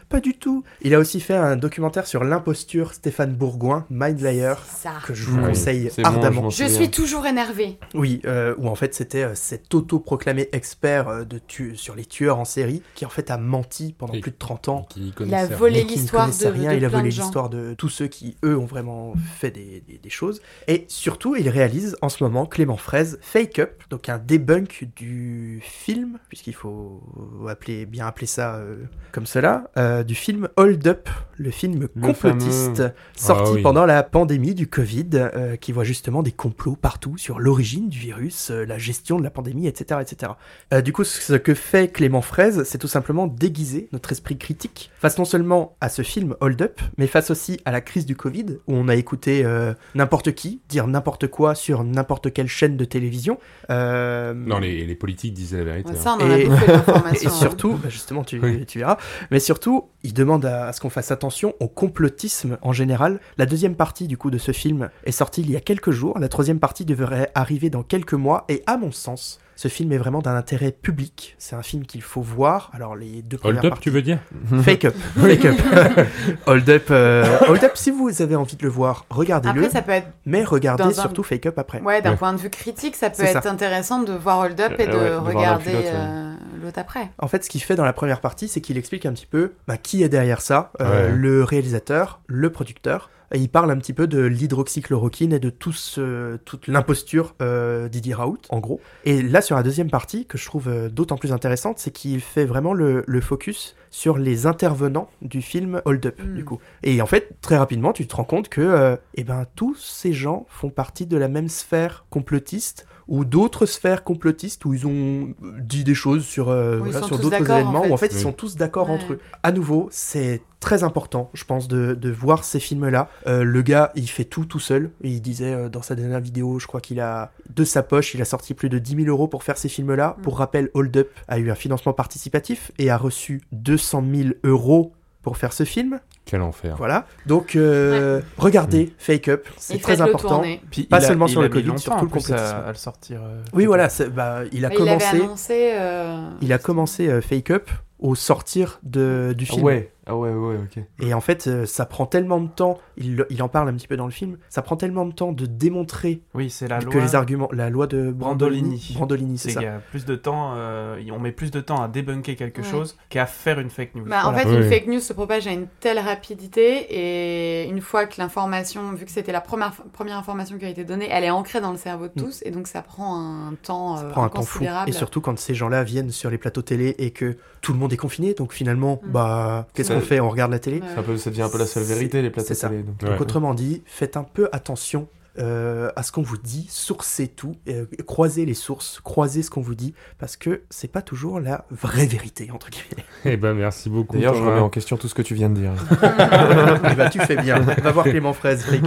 [0.08, 0.64] Pas du tout.
[0.80, 4.92] Il a aussi fait un documentaire sur l'imposture Stéphane Bourgoin, Mind Layer, Ça.
[5.06, 6.48] que je vous Oui, conseille bon, ardemment.
[6.50, 7.78] je suis toujours énervée.
[7.94, 12.06] Oui, euh, où en fait c'était euh, cet auto-proclamé expert euh, de tu- sur les
[12.06, 14.86] tueurs en série qui en fait a menti pendant Et- plus de 30 ans.
[14.88, 17.22] Qui Il a volé l'histoire de, rien, de il a plein volé de gens.
[17.24, 20.40] l'histoire de tous ceux qui eux ont vraiment fait des, des- des choses.
[20.68, 25.60] Et surtout, il réalise en ce moment Clément Fraise Fake Up, donc un debunk du
[25.62, 27.02] film, puisqu'il faut
[27.48, 31.88] appeler, bien appeler ça euh, comme cela, euh, du film Hold Up, le film Le
[31.88, 32.82] complotiste
[33.16, 33.62] sorti Ah oui.
[33.62, 37.98] pendant la pandémie du Covid, euh, qui voit justement des complots partout sur l'origine du
[37.98, 40.00] virus, euh, la gestion de la pandémie, etc.
[40.02, 40.32] etc.
[40.72, 44.90] Euh, du coup, ce que fait Clément Fraise, c'est tout simplement déguiser notre esprit critique
[44.98, 48.16] face non seulement à ce film Hold Up, mais face aussi à la crise du
[48.16, 52.76] Covid, où on a écouté euh, n'importe qui dire n'importe quoi sur n'importe quelle chaîne
[52.76, 53.38] de télévision.
[53.70, 55.90] Euh, Non, les, les politiques disaient la vérité.
[55.90, 56.00] Ouais, hein.
[56.00, 57.24] ça, on en a Et-.
[57.26, 58.64] Et surtout, bah, justement, tu, Oui.
[58.66, 58.96] tu verras,
[59.30, 63.20] mais surtout, il demande à, à ce qu'on fasse attention au complotisme en général.
[63.38, 66.18] La deuxième partie du coup de ce film est sortie il y a quelques jours,
[66.18, 69.98] la troisième partie devrait arriver dans quelques mois, et à mon sens, ce film est
[69.98, 71.34] vraiment d'un intérêt public.
[71.36, 72.70] C'est un film qu'il faut voir.
[72.72, 73.82] Alors les deux premières Hold up, parties...
[73.82, 74.18] tu veux dire
[74.62, 75.56] Fake up, fake up.
[76.46, 77.72] Hold up, euh, hold up.
[77.74, 79.60] Si vous avez envie de le voir, regardez-le.
[79.64, 81.82] Après, ça peut être, Mais regardez un- surtout fake up après.
[81.82, 82.16] ouais, d'un Ouais.
[82.16, 83.50] point de vue critique, ça peut être ça.
[83.50, 87.10] intéressant de voir Hold Up et de Euh, ouais, de regarder l'autre, euh, l'autre après.
[87.18, 89.52] En fait, ce qu'il fait dans la première partie, c'est qu'il explique un petit peu
[89.68, 91.12] bah, qui est derrière ça, euh, Ouais.
[91.14, 93.10] le réalisateur, le producteur.
[93.34, 94.20] Il parle un petit peu de
[94.64, 98.80] l'hydroxychloroquine et de tout ce- toute l'imposture euh, Didier Raoult, en gros.
[99.04, 102.20] Et là, sur la deuxième partie, que je trouve euh, d'autant plus intéressante, c'est qu'il
[102.20, 106.34] fait vraiment le, le focus sur les intervenants du film Hold Up, Mm.
[106.34, 106.58] du coup.
[106.82, 110.12] Et en fait, très rapidement, tu te rends compte que euh, eh ben, tous ces
[110.12, 115.34] gens font partie de la même sphère complotiste ou d'autres sphères complotistes où ils ont
[115.60, 118.08] dit des choses sur, euh, voilà, sur d'autres d'accord, en événements où en fait.
[118.08, 119.20] fait ils sont tous d'accord entre eux.
[119.42, 123.08] À nouveau, c'est très important, je pense, de, de voir ces films-là.
[123.26, 124.90] Euh, le gars, il fait tout tout seul.
[125.02, 128.20] Il disait euh, dans sa dernière vidéo, je crois qu'il a de sa poche, il
[128.22, 130.16] a sorti plus de 10 000 euros pour faire ces films-là.
[130.18, 130.22] Mm.
[130.22, 134.92] Pour rappel, Hold Up a eu un financement participatif et a reçu 200 000 euros
[135.22, 135.98] pour faire ce film.
[136.26, 136.76] Quel enfer.
[136.76, 137.06] Voilà.
[137.26, 140.42] Donc, euh, regardez Fake Up, c'est très important.
[140.70, 142.34] Puis Pas a- seulement sur le Covid, surtout en le plus, complotisme.
[142.34, 143.20] à, à le sortir.
[143.22, 145.16] euh, Oui, voilà, c'est- bah, il a Mais il avait commencé.
[145.22, 145.70] annoncé.
[145.74, 149.62] euh, Il a commencé euh, Fake Up au sortir de, du film.
[149.64, 150.82] ouais, ah ouais, ouais, ok.
[151.00, 153.96] Et en fait, euh, ça prend tellement de temps, il, en parle un petit peu
[153.96, 157.00] dans le film, ça prend tellement de temps de démontrer Oui, c'est la que loi.
[157.02, 159.38] les arguments, la loi de Brandolini, Brandolini.
[159.38, 159.60] C'est ça.
[159.60, 162.62] qu'il y a plus de temps, euh, on met plus de temps à débunker quelque
[162.62, 162.68] Ouais.
[162.68, 164.04] chose qu'à faire une fake news.
[164.06, 168.06] Bah, en fait, une fake news se propage à une telle rapidité et une fois
[168.06, 171.30] que l'information, vu que c'était la première, première information qui a été donnée, elle est
[171.30, 172.24] ancrée dans le cerveau de Mm.
[172.24, 173.16] tous et donc ça prend
[173.48, 174.64] un temps Ça euh, prend un temps fou.
[174.86, 177.92] Et surtout quand ces gens-là viennent sur les plateaux télé et que tout le monde
[177.92, 179.10] est confiné, donc finalement, Mm.
[179.10, 181.58] bah, qu'est-ce Ça- qu'on fait On regarde la télé un peu, ça devient un peu
[181.58, 182.68] la seule vérité, les plateaux c'est ça.
[182.68, 182.82] télé.
[182.82, 182.98] donc.
[182.98, 183.20] Donc Ouais.
[183.20, 187.84] autrement dit, faites un peu attention euh, à ce qu'on vous dit, sourcez tout, euh,
[188.04, 192.06] croisez les sources, croisez ce qu'on vous dit, parce que c'est pas toujours la vraie
[192.06, 193.04] vérité, entre guillemets.
[193.24, 194.16] Eh ben, merci beaucoup.
[194.16, 195.70] D'ailleurs, je remets en question tout ce que tu viens de dire.
[196.90, 197.60] Eh ben, tu fais bien.
[197.60, 198.82] Va voir Clément Fraise, Frick.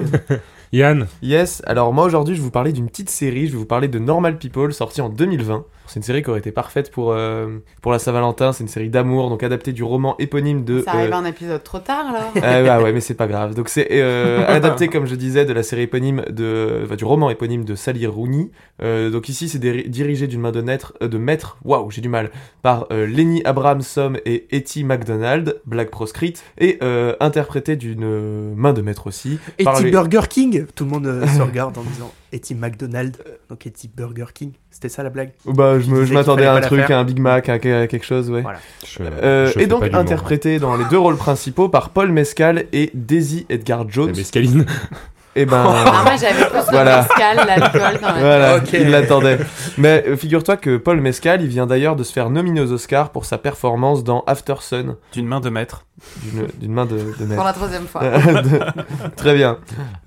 [0.73, 3.65] Yann, Yes, alors moi aujourd'hui je vais vous parler d'une petite série, je vais vous
[3.65, 5.63] parler de Normal People, sortie en 2020.
[5.87, 8.89] C'est une série qui aurait été parfaite pour, euh, pour la Saint-Valentin, c'est une série
[8.89, 10.81] d'amour, donc adaptée du roman éponyme de...
[10.81, 12.31] Ça arrive euh, un épisode trop tard alors.
[12.43, 13.53] Ah bah ouais, mais c'est pas grave.
[13.53, 17.29] Donc c'est euh, adapté, comme je disais, de la série éponyme de, enfin, du roman
[17.29, 18.49] éponyme de Sally Rooney.
[18.81, 22.09] Euh, donc ici, c'est dirigé d'une main de, naître- euh, de maître, waouh, j'ai du
[22.09, 22.31] mal,
[22.61, 28.73] par euh, Lenny Abrahamson et Etty McDonald, blague proscrite, et euh, interprété d'une euh, main
[28.73, 29.37] de maître aussi.
[29.59, 33.15] Etty les- Burger King Tout le monde euh, se regarde en disant Etty McDonald,
[33.49, 34.51] donc Etty Burger King.
[34.71, 37.59] C'était ça la blague Bah, je m'attendais à un truc, à un Big Mac, à,
[37.59, 38.41] quelque chose, ouais.
[38.41, 38.59] Voilà.
[38.85, 42.89] je- Euh, je et donc interprété dans les deux rôles principaux par Paul Mescal et
[42.93, 44.07] Daisy Edgar Jones.
[44.11, 44.65] La mescaline.
[45.35, 45.63] Et ben.
[45.65, 46.97] Ah, moi j'avais plus Voilà.
[46.97, 48.69] le mescal, l'alcool Voilà, Ok.
[48.73, 49.39] il l'attendait.
[49.77, 53.09] Mais euh, figure-toi que Paul Mescal, il vient d'ailleurs de se faire nominer aux Oscars
[53.09, 55.85] pour sa performance dans After Sun, D'une main de maître.
[56.21, 57.43] d'une d'une main de, de pour maître.
[57.43, 58.01] la troisième fois.
[58.03, 58.59] De-
[59.15, 59.57] Très bien.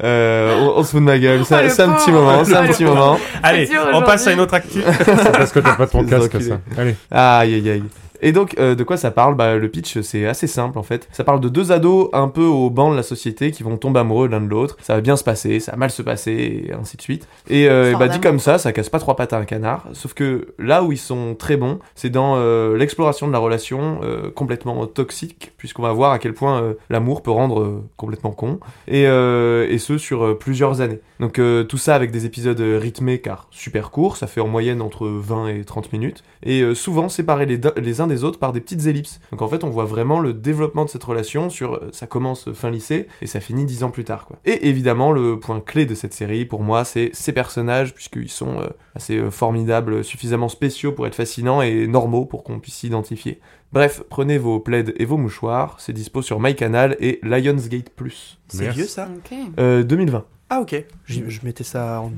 [0.05, 1.41] Euh, on, on se fout de ma gueule.
[1.43, 3.19] Oh, C'est un petit moment, c'est un Oh, petit moment.
[3.43, 4.81] Allez, on passe à une autre actu.
[5.05, 6.59] C'est parce que t'as pas ton casque, ça.
[6.79, 6.95] Allez.
[7.11, 7.85] Aïe aïe aïe.
[8.21, 9.35] Et donc, euh, de quoi ça parle?
[9.35, 11.09] Bah, Le pitch, c'est assez simple en fait.
[11.13, 14.01] Ça parle de deux ados un peu au banc de la société qui vont tomber
[14.01, 14.77] amoureux l'un de l'autre.
[14.83, 17.29] Ça va bien se passer, ça va mal se passer, et ainsi de suite.
[17.49, 19.87] Et euh, bah, dit comme ça, ça casse pas trois pattes à un canard.
[19.93, 24.01] Sauf que là où ils sont très bons, c'est dans euh, l'exploration de la relation
[24.35, 28.61] complètement toxique, puisqu'on va voir à quel point l'amour peut rendre complètement con.
[28.89, 31.01] Et, et ce, sur plusieurs années.
[31.21, 35.07] Donc tout ça avec des épisodes rythmés, car super courts, ça fait en moyenne entre
[35.07, 36.25] 20 et 30 minutes.
[36.43, 39.21] Et souvent séparés les, les uns des autres par des petites ellipses.
[39.31, 42.53] Donc en fait, on voit vraiment le développement de cette relation sur euh, ça commence
[42.53, 44.27] fin lycée et ça finit dix ans plus tard.
[44.27, 44.39] Quoi.
[44.45, 48.61] Et évidemment, le point clé de cette série, pour moi, c'est ces personnages, puisqu'ils sont
[48.61, 53.41] euh, assez euh, formidables, suffisamment spéciaux pour être fascinants et normaux pour qu'on puisse s'identifier.
[53.73, 58.39] Bref, prenez vos plaids et vos mouchoirs, c'est dispo sur MyCanal et Lionsgate Plus.
[58.49, 59.09] C'est vieux ça?
[59.17, 59.37] Ok.
[59.59, 60.25] Euh, 2020.
[60.49, 60.77] Ah ok.
[61.07, 62.13] Je mettais ça en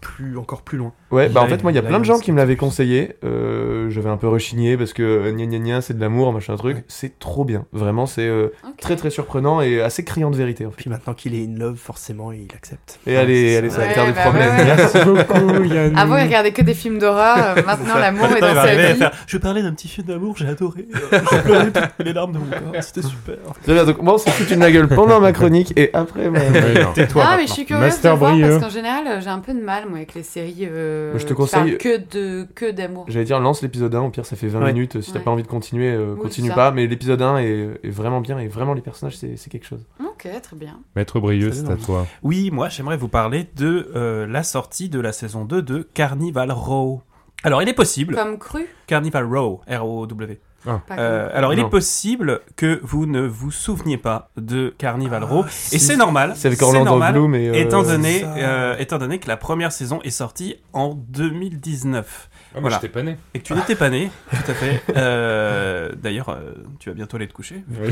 [0.00, 0.92] plus, encore plus loin.
[1.12, 3.14] Ouais, bah en fait, moi, il y a plein de gens qui me l'avaient conseillé.
[3.24, 6.56] Euh, J'avais un peu rechigné parce que euh, gna gna gna, c'est de l'amour, machin
[6.56, 6.78] truc.
[6.78, 6.84] Ouais.
[6.88, 7.66] C'est trop bien.
[7.72, 8.48] Vraiment, c'est euh,
[8.80, 10.76] très très surprenant et assez criant de vérité en fait.
[10.78, 12.98] Puis maintenant qu'il est in love, forcément, il accepte.
[13.06, 14.50] Et allez, allez, ça va Ouais, faire des bah problèmes.
[14.50, 14.76] ouais, ouais.
[14.76, 15.96] Merci beaucoup, Yann.
[15.96, 17.56] Avant, il regardait que des films d'horreur.
[17.56, 18.98] euh, Maintenant, l'amour est dans sa vie.
[18.98, 20.86] faire, Je parlais d'un petit film d'amour, j'ai adoré.
[21.32, 23.36] J'ai pleuré toutes les larmes de mon corps, c'était super.
[23.62, 26.28] Très bien, donc moi, on se fout une la gueule pendant ma chronique et après,
[26.30, 26.40] bah.
[26.94, 27.24] Tais-toi
[27.60, 28.48] Suis curieuse Master de voir Brieux.
[28.48, 31.22] parce qu'en général, euh, j'ai un peu de mal moi avec les séries euh, je
[31.24, 33.04] te qui conseille- parlent que de que d'amour.
[33.08, 34.72] j'allais dire, lance l'épisode 1, au pire, ça fait 20 Ouais.
[34.72, 35.00] minutes.
[35.00, 35.24] Si t'as Ouais.
[35.24, 36.54] pas envie de continuer, euh, Oui, continue ça.
[36.54, 36.70] pas.
[36.70, 39.86] Mais l'épisode 1 est, est vraiment bien et vraiment, les personnages, c'est c'est quelque chose.
[40.00, 40.80] Ok, très bien.
[40.96, 41.84] Maître Brieux, Ça c'est donne à envie.
[41.86, 42.06] toi.
[42.22, 46.52] Oui, moi j'aimerais vous parler de euh, la sortie de la saison 2 de Carnival
[46.52, 47.02] Row.
[47.42, 50.38] Alors il est possible, Comme cru, Carnival Row, R-O-W.
[50.64, 51.66] Pas Euh, alors il Non.
[51.66, 56.32] est possible que vous ne vous souveniez pas de Carnival Row, Ah, et c'est normal.
[56.36, 57.48] C'est avec Orlando normal, Bloom et.
[57.48, 62.58] euh, Étant donné, euh, étant donné que la première saison est sortie en 2019 Ah,
[62.60, 62.76] Voilà.
[62.76, 63.16] j'étais pas né.
[63.34, 64.82] et que tu n'étais pas né, tout à fait.
[64.96, 67.62] Euh, D'ailleurs, euh, tu vas bientôt aller te coucher.
[67.80, 67.90] Oui.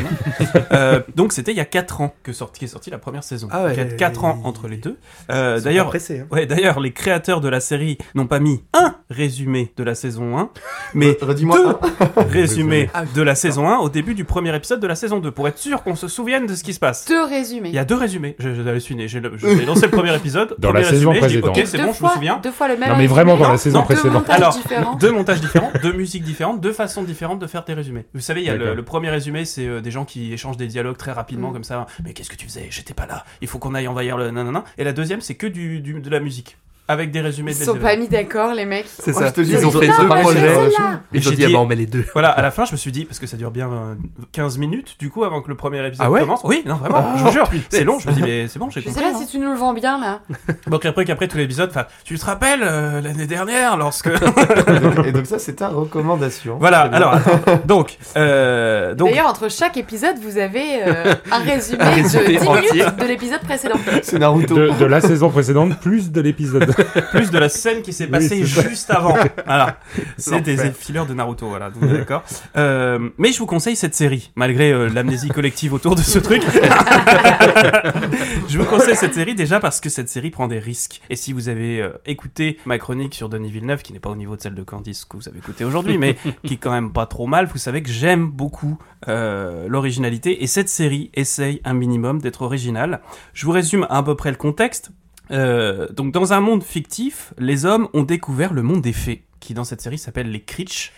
[0.72, 3.48] Euh, donc c'était il y a 4 ans que sorti, qu'est sortie la première saison.
[3.50, 3.72] Ah ouais.
[3.74, 4.96] Il y a 4 ans entre les deux.
[5.30, 6.26] Euh, D'ailleurs, hein.
[6.30, 10.38] Ouais, d'ailleurs, les créateurs de la série n'ont pas mis un résumé de la saison
[10.38, 10.50] 1,
[10.94, 11.78] mais deux un.
[12.28, 15.30] résumés Ah, de la saison 1 au début du premier épisode de la saison 2,
[15.30, 17.04] pour être sûr qu'on se souvienne de ce qui se passe.
[17.06, 17.68] deux résumés.
[17.68, 18.36] Il y a deux résumés.
[18.38, 19.08] Je, je, je suis né.
[19.08, 20.54] J'ai lancé le premier épisode.
[20.58, 21.58] Dans premier la saison résumé, je précédente.
[21.58, 22.40] Ok, c'est Deux bon, je fois- me souviens.
[22.42, 24.12] Deux fois le même Non, mais vraiment dans la saison précédente.
[24.28, 24.94] montages Alors, différents.
[24.96, 28.06] deux montages différents, deux musiques différentes, deux façons différentes de faire tes résumés.
[28.14, 30.66] Vous savez, il y a le, premier résumé, c'est euh, des gens qui échangent des
[30.66, 31.52] dialogues très rapidement Mm.
[31.52, 31.86] comme ça.
[32.04, 32.66] Mais qu'est-ce que tu faisais?
[32.70, 33.24] J'étais pas là.
[33.40, 34.64] Il faut qu'on aille envahir le nanana.
[34.78, 36.56] Et la deuxième, c'est que du, du- de la musique.
[36.88, 38.86] Avec des résumés Ils des sont pas mis d'accord, les mecs.
[38.88, 39.28] C'est ça.
[39.28, 40.40] je te dis, ils ont fait fait ce un projet.
[40.40, 41.00] celle-là.
[41.12, 42.04] Ils ont J'ai dit, ah bah on met les deux.
[42.14, 43.94] Voilà, à la fin, je me suis dit, parce que ça dure bien euh,
[44.32, 46.40] 15 minutes, du coup, avant que le premier épisode Ah ouais commence.
[46.44, 47.48] Oui, non, vraiment, Ah, je vous jure.
[47.48, 47.64] putain.
[47.70, 49.02] C'est long, je me dis, mais c'est bon, j'ai Je compris.
[49.02, 49.20] sais pas hein.
[49.20, 50.20] si tu nous le vends bien, là.
[50.68, 54.80] Donc après qu'après tout l'épisode, enfin, tu te rappelles euh, l'année dernière lorsque et,
[55.12, 56.56] donc, et ça, c'est ta recommandation.
[56.58, 56.80] voilà.
[56.80, 57.60] Alors attends.
[57.66, 62.48] donc euh, donc D'ailleurs, entre chaque épisode, vous avez euh, un résumé de résumé 10
[62.48, 62.70] entier.
[62.72, 63.74] minutes de l'épisode précédent.
[64.02, 64.54] c'est Naruto.
[64.54, 66.74] De, de la saison précédente, plus de l'épisode.
[67.10, 69.16] plus de la scène qui s'est Oui, passée juste avant.
[69.44, 69.78] Voilà,
[70.16, 71.48] c'est des fileurs de Naruto.
[71.48, 72.22] Voilà, donc, d'accord.
[72.56, 76.42] Euh, mais je vous conseille cette série, malgré euh, l'amnésie collective autour de ce truc.
[78.48, 81.00] je vous conseille cette série déjà parce que cette série prend des risques.
[81.10, 84.16] Et si vous avez euh, écouté ma chronique sur Denis Villeneuve, qui n'est pas au
[84.16, 86.92] niveau de celle de Candice que vous avez écouté aujourd'hui, mais qui est quand même
[86.92, 91.74] pas trop mal, vous savez que j'aime beaucoup euh, l'originalité et cette série essaye un
[91.74, 93.00] minimum d'être originale.
[93.32, 94.90] Je vous résume à peu près le contexte.
[95.30, 99.54] Euh, donc dans un monde fictif, les hommes ont découvert le monde des fées, qui
[99.54, 100.92] dans cette série s'appelle les Critch.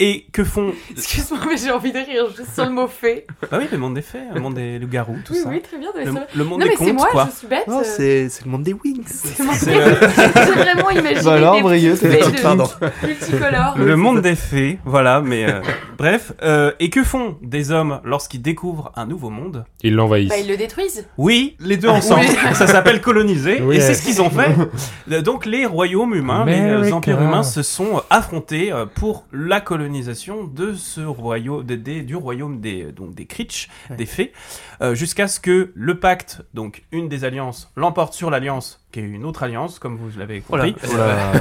[0.00, 3.26] Et que font Excuse-moi, mais j'ai envie de rire juste sur le mot fait.
[3.50, 5.48] Bah oui, le monde des fées, le monde des loups-garous, tout Oui, ça.
[5.48, 5.90] oui, très bien.
[5.96, 6.04] Le,
[6.36, 7.28] le monde Non, des mais c'est contes, moi, quoi.
[7.32, 7.66] je suis bête.
[7.66, 9.04] Non, euh, c'est c'est le monde des wings.
[9.06, 9.40] c'est
[9.76, 9.94] euh,
[10.34, 12.68] J'ai vraiment imaginé alors, des de Pardon.
[13.02, 13.74] multicolores.
[13.78, 15.60] Le monde des fées, voilà, mais euh,
[15.96, 16.32] bref.
[16.42, 20.28] Euh, et que font des hommes lorsqu'ils découvrent un nouveau monde Ils l'envahissent.
[20.30, 21.06] Bah, ils le détruisent.
[21.16, 22.22] Oui, les deux ensemble.
[22.28, 22.54] Oui.
[22.54, 25.22] Ça s'appelle coloniser, Oui, et c'est ce qu'ils ont fait.
[25.22, 31.02] Donc les royaumes humains, les empires humains se sont affrontés pour la colonisation de ce
[31.02, 33.96] royaume, du royaume des donc des Critch, Ouais.
[33.96, 34.32] des fées,
[34.80, 39.04] euh, jusqu'à ce que le pacte, donc une des alliances, l'emporte sur l'alliance, qui est
[39.04, 40.70] une autre alliance, comme vous l'avez Voilà.
[40.70, 40.88] compris.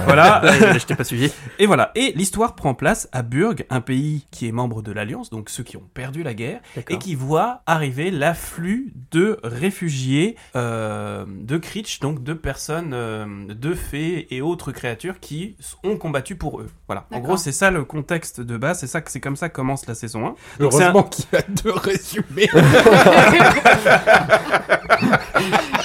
[0.06, 0.42] Voilà.
[0.78, 1.32] Je t'ai pas suivi.
[1.60, 1.92] Et voilà.
[1.96, 5.64] Et l'histoire prend place à Burg, un pays qui est membre de l'Alliance, donc ceux
[5.64, 12.00] qui ont perdu la guerre, et qui voit arriver l'afflux de réfugiés euh, de Critch,
[12.00, 16.68] donc de personnes, euh, de fées et autres créatures qui ont combattu pour eux.
[16.88, 17.06] Voilà.
[17.12, 19.56] En gros, c'est ça le contexte de base, c'est ça que c'est comme ça que
[19.56, 20.30] commence la saison 1.
[20.60, 22.50] Donc, Heureusement qu'il y a deux résumés.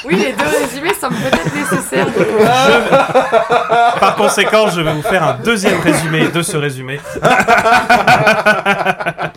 [0.04, 2.08] oui, les deux résumés semblent peut-être nécessaires.
[4.00, 7.00] Par conséquent, je vais vous faire un deuxième résumé de ce résumé.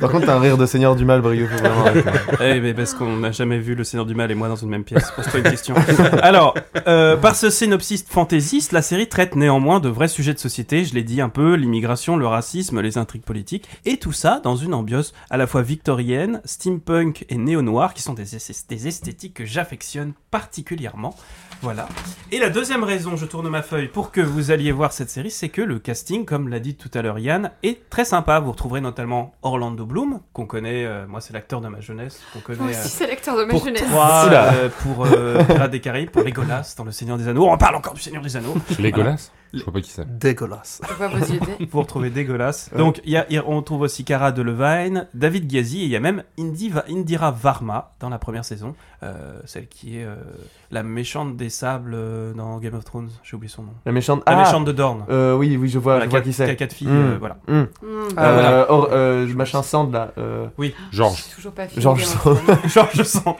[0.00, 2.02] Par contre, t'as un rire de Seigneur du Mal, arrêter.
[2.40, 4.68] Eh ben parce qu'on n'a jamais vu le Seigneur du Mal et moi dans une
[4.68, 5.10] même pièce.
[5.16, 5.74] Pose-toi une question.
[6.22, 6.54] Alors,
[6.86, 10.84] euh, par ce synopsis fantaisiste, la série traite néanmoins de vrais sujets de société.
[10.84, 14.56] Je l'ai dit un peu, l'immigration, le racisme, les intrigues politiques, et tout ça dans
[14.56, 19.34] une ambiance à la fois victorienne, steampunk et néo-noir, qui sont des, es- des esthétiques
[19.34, 21.14] que j'affectionne particulièrement.
[21.62, 21.88] Voilà.
[22.32, 25.30] Et la deuxième raison, je tourne ma feuille pour que vous alliez voir cette série,
[25.30, 28.40] c'est que le casting, comme l'a dit tout à l'heure Yann, est très sympa.
[28.40, 32.40] Vous retrouverez notamment Orlando Bloom, qu'on connaît, euh, moi c'est l'acteur de ma jeunesse, qu'on
[32.40, 32.58] connaît.
[32.58, 33.82] Moi aussi, c'est l'acteur de ma pour jeunesse.
[33.82, 37.48] trois, euh, pour euh, Pirates des Caraïbes, pour Legolas dans Le Seigneur des Anneaux.
[37.50, 38.54] On parle encore du Seigneur des Anneaux.
[38.78, 40.18] Legolas Je vois pas qui c'est.
[40.18, 40.80] Dégueulasse.
[40.88, 41.40] Je vois vos yeux.
[41.70, 42.70] Vous retrouvez Dégueulasse.
[42.76, 45.84] Donc, il y a, il y a- on trouve aussi Cara Delevingne, David Ghazi, et
[45.84, 50.04] il y a même Indi Indira Varma dans la première saison, euh, celle qui est
[50.04, 50.14] euh,
[50.70, 53.10] la méchante des sables euh, dans Game of Thrones.
[53.24, 53.72] J'ai oublié son nom.
[53.86, 54.22] La méchante.
[54.26, 55.04] La Ah méchante de Dorne.
[55.10, 56.44] euh, Oui, oui, je vois, Voilà, je vois qui a- qui c'est.
[56.44, 57.12] qui a quatre filles, Mm.
[57.12, 57.36] euh, voilà.
[57.48, 57.60] Mm.
[57.60, 57.66] Hmm.
[58.16, 58.70] Ah, Euh, voilà.
[58.72, 60.12] or- euh, machin Sand là.
[60.18, 60.46] Euh,
[60.92, 61.24] Georges.
[61.28, 61.82] J'ai toujours pas fini.
[61.82, 62.58] Georges Game of Thrones.
[62.70, 63.34] Genre, je sens.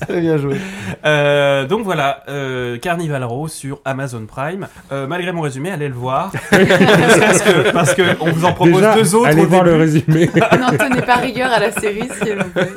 [0.00, 0.56] très bien joué.
[1.04, 4.68] Euh, donc voilà, euh, Carnival Row sur Amazon Prime.
[4.92, 6.32] Euh, malgré mon résumé, allez le voir.
[6.50, 9.76] parce que, parce que on vous en propose Déjà, deux autres allez au voir début.
[9.76, 10.30] le résumé.
[10.60, 12.68] N'en tenez pas rigueur à la série, s'il vous plaît.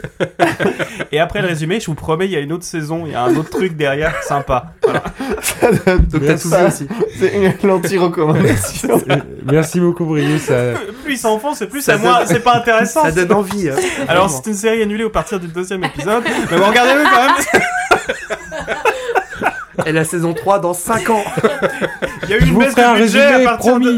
[1.12, 3.16] Et après le résumé, je vous promets, il y a une autre saison, il y
[3.16, 4.74] a un autre truc derrière, sympa.
[4.84, 5.04] Voilà.
[6.10, 6.88] Donc t'as tout aussi.
[7.20, 9.02] C'est une l'anti-recommandation.
[9.52, 10.38] Merci beaucoup, Brieux.
[10.40, 10.56] Ça...
[11.04, 13.04] Plus ils s'enfoncent, plus Ça c'est moins, donne- c'est pas intéressant.
[13.04, 13.70] Ça donne envie.
[13.70, 13.76] hein.
[14.08, 17.22] Alors c'est une série annulée au partir du deuxième épisode, mais bon, regardez-le quand
[17.54, 17.62] même.
[19.86, 21.24] Et la saison 3 dans 5 ans.
[22.24, 23.98] Il y a eu Je une baisse de budget à résumé, partir de...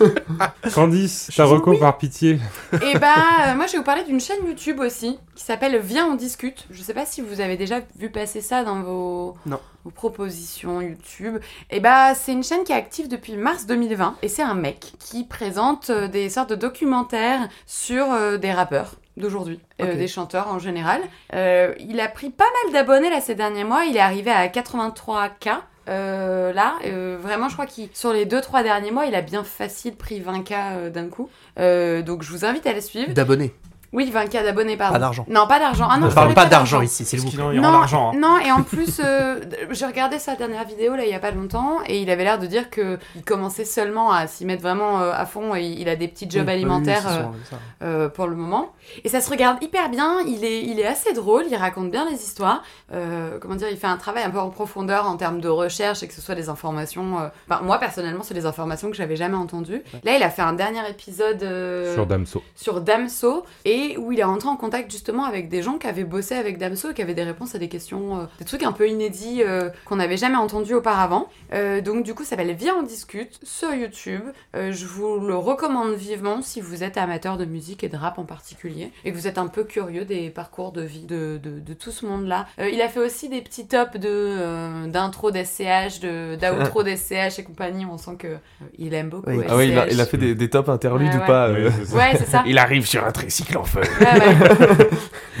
[0.74, 2.38] Candice, ta reco par pitié.
[2.82, 3.14] Et bah,
[3.48, 6.66] euh, moi je vais vous parler d'une chaîne YouTube aussi qui s'appelle Viens on discute.
[6.70, 9.60] Je sais pas si vous avez déjà vu passer ça dans vos, Non.
[9.84, 11.38] vos propositions YouTube.
[11.70, 14.92] Et bah, c'est une chaîne qui est active depuis mars 2020 et c'est un mec
[14.98, 20.48] qui présente euh, des sortes de documentaires sur euh, des rappeurs d'aujourd'hui, euh, des chanteurs
[20.48, 21.00] en général.
[21.34, 23.84] Euh, il a pris pas mal d'abonnés là ces derniers mois.
[23.84, 25.58] Il est arrivé à 83K.
[25.88, 26.74] euh, là,
[27.18, 30.52] vraiment, je crois qu'il sur les 2-3 derniers mois, il a bien facile pris 20K
[30.52, 31.28] euh, d'un coup.
[31.56, 33.12] Donc, je vous invite à le suivre.
[33.12, 33.52] D'abonnés.
[33.92, 34.94] Oui, 20K d'abonnés, pardon.
[34.94, 35.26] Pas d'argent.
[35.28, 35.86] Non, pas d'argent.
[35.90, 37.44] Ah non, On parle pas d'argent ici, s'il vous Parce plaît.
[37.44, 38.12] qu'il en- il rend l'argent.
[38.14, 38.18] hein.
[38.18, 39.40] non, et en plus, euh,
[39.70, 42.38] j'ai regardé sa dernière vidéo là il y a pas longtemps et il avait l'air
[42.38, 45.88] de dire que il commençait seulement à s'y mettre vraiment euh, à fond et il
[45.88, 47.54] a des petits jobs Oui, alimentaires oui, c'est
[47.86, 48.72] euh, euh, pour le moment.
[49.04, 52.06] Et ça se regarde hyper bien, il est, il est assez drôle, il raconte bien
[52.10, 52.62] les histoires.
[52.92, 56.02] Euh, comment dire, il fait un travail un peu en profondeur en termes de recherche
[56.02, 57.20] et que ce soit des informations.
[57.20, 59.82] euh, Enfin, moi personnellement, c'est des informations que j'avais jamais entendues.
[60.04, 62.42] Là, il a fait un dernier épisode euh, Sur Damso.
[62.56, 66.04] sur Damso et où il est rentré en contact justement avec des gens qui avaient
[66.04, 68.72] bossé avec Damso et qui avaient des réponses à des questions, euh, des trucs un
[68.72, 71.28] peu inédits euh, qu'on n'avait jamais entendus auparavant.
[71.52, 74.22] Euh, donc du coup, ça s'appelle Viens on discute sur YouTube.
[74.56, 78.18] Euh, je vous le recommande vivement si vous êtes amateur de musique et de rap
[78.18, 81.58] en particulier et que vous êtes un peu curieux des parcours de vie de, de,
[81.60, 82.46] de tout ce monde-là.
[82.58, 87.38] Euh, il a fait aussi des petits tops de euh, d'intro d'SCH, de d'outro d'SCH
[87.38, 87.86] et compagnie.
[87.86, 88.36] On sent que euh,
[88.78, 89.30] il aime beaucoup.
[89.30, 89.44] Oui.
[89.48, 89.92] Ah ouais, il a, SCH.
[89.92, 91.26] il a fait des, des top interludes Ouais, ou ouais.
[91.26, 92.42] pas euh, Ouais, c'est ça.
[92.46, 93.80] Il arrive sur un tricycle en feu.
[94.00, 94.88] Ouais, ouais.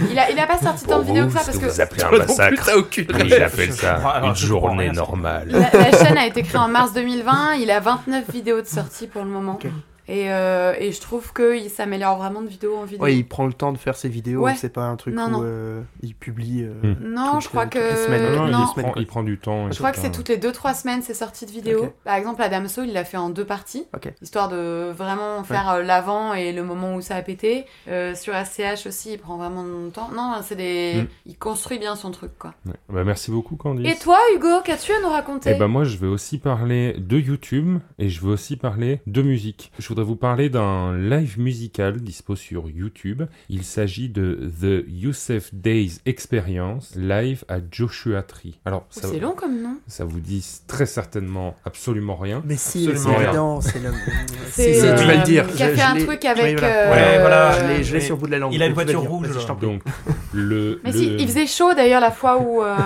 [0.10, 2.24] il, a, il a pas sorti tant de vidéos que ça parce que appelez non
[2.26, 5.48] plus, t'as aucune Oui, j'appelle ça une journée normale.
[5.50, 7.54] la, la chaîne a été créée en mars 2020.
[7.60, 9.58] Il a 29 vidéos de sortie pour le moment.
[10.08, 13.02] Et, euh, et je trouve qu'il s'améliore vraiment de vidéo en vidéo.
[13.04, 14.54] Ouais, il prend le temps de faire ses vidéos, Ouais.
[14.56, 15.40] c'est pas un truc Non, où non.
[15.44, 16.62] euh, il publie.
[16.64, 16.96] euh, Hmm.
[17.14, 17.78] Non, je crois que.
[17.96, 18.34] semaines.
[18.34, 18.46] Non,
[18.76, 19.70] il, prend, il prend du temps.
[19.70, 21.92] Je crois que c'est toutes les 2-3 semaines ces sorties de vidéos.
[22.04, 23.86] Par exemple, la Damso, il l'a fait en deux parties.
[23.94, 24.12] Ok.
[24.22, 27.64] Histoire de vraiment faire euh, l'avant et le moment où ça a pété.
[27.88, 30.10] Euh, sur SCH aussi, il prend vraiment de temps.
[30.14, 31.02] Non, c'est des.
[31.02, 31.06] Mm.
[31.26, 32.54] Il construit bien son truc, quoi.
[32.66, 32.72] Ouais.
[32.88, 33.86] Bah, merci beaucoup, Candice.
[33.94, 35.52] Et toi, Hugo, qu'as-tu à nous raconter?
[35.54, 39.22] Eh ben moi, je vais aussi parler de YouTube et je vais aussi parler de
[39.22, 39.70] musique.
[39.78, 43.24] Je voudrais vous parler d'un live musical dispo sur YouTube.
[43.50, 48.58] Il s'agit de The Youssef Days Experience live à Joshua Tree.
[48.64, 49.76] Alors, Oh, C'est long comme nom.
[49.86, 52.42] ça vous dit très certainement absolument rien.
[52.46, 53.90] Mais si, c'est évident, c'est le.
[54.50, 55.46] C'est, tu vas le dire.
[55.46, 56.44] Qui a Je- fait je un truc avec.
[56.44, 56.74] Oui, voilà.
[56.74, 57.52] euh, Ouais, voilà.
[57.84, 58.52] Je l'ai- je sur le bout de la langue.
[58.54, 59.10] il a une voiture dire.
[59.10, 59.60] rouge, je.
[59.66, 59.82] Donc,
[60.32, 62.62] le, Mais le- si, il faisait chaud d'ailleurs la fois où.
[62.62, 62.76] euh,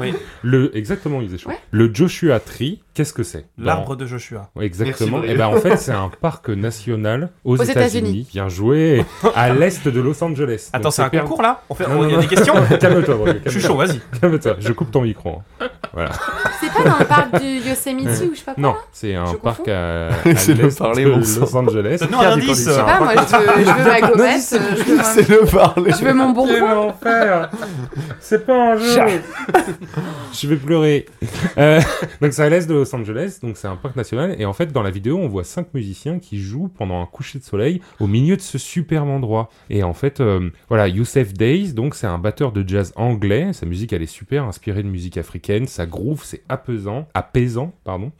[0.42, 1.50] le exactement, il faisait chaud.
[1.50, 1.58] Ouais.
[1.70, 3.46] Le Joshua Tree, qu'est-ce que c'est?
[3.56, 4.50] L'arbre de Joshua.
[4.60, 5.18] Exactement.
[5.18, 8.26] Merci, Et ben en fait, c'est un parc national aux, Aux États-Unis.
[8.32, 9.04] Bien joué.
[9.36, 10.70] À l'est de Los Angeles.
[10.72, 11.62] Attends, c'est un per- concours là?
[11.70, 11.86] On fait...
[11.86, 12.22] Non, non, Il y a non.
[12.22, 12.54] des questions?
[12.80, 14.00] Calme-toi, Bruno, Je suis chaud, vas-y.
[14.20, 14.56] Calme-toi.
[14.58, 15.40] Je coupe ton micro.
[15.60, 15.68] hein.
[16.60, 19.26] C'est pas dans le parc du Yosemite ou je sais pas quoi Non, c'est un
[19.26, 20.62] Je parc confonds à, à l'est de.
[20.62, 21.96] Los Angeles.
[22.00, 22.48] Donne-nous un indice.
[22.48, 25.28] Je sais pas, moi je veux, je veux ma gommette, euh, je veux, ma- C'est
[25.28, 25.92] le parler.
[25.98, 26.88] je veux mon Quel bonbon.
[26.88, 27.50] enfer
[28.20, 29.20] C'est pas un jeu
[30.32, 31.06] Je vais pleurer.
[31.56, 31.80] Euh,
[32.20, 34.72] donc c'est à l'est de Los Angeles, donc c'est un parc national, et en fait
[34.72, 38.06] dans la vidéo on voit cinq musiciens qui jouent pendant un coucher de soleil au
[38.06, 39.50] milieu de ce superbe endroit.
[39.70, 43.66] Et en fait, euh, voilà, Youssef Days, donc c'est un batteur de jazz anglais, sa
[43.66, 48.12] musique elle est super inspirée de musique africaine, sa groove c'est apaisant, apaisant, pardon.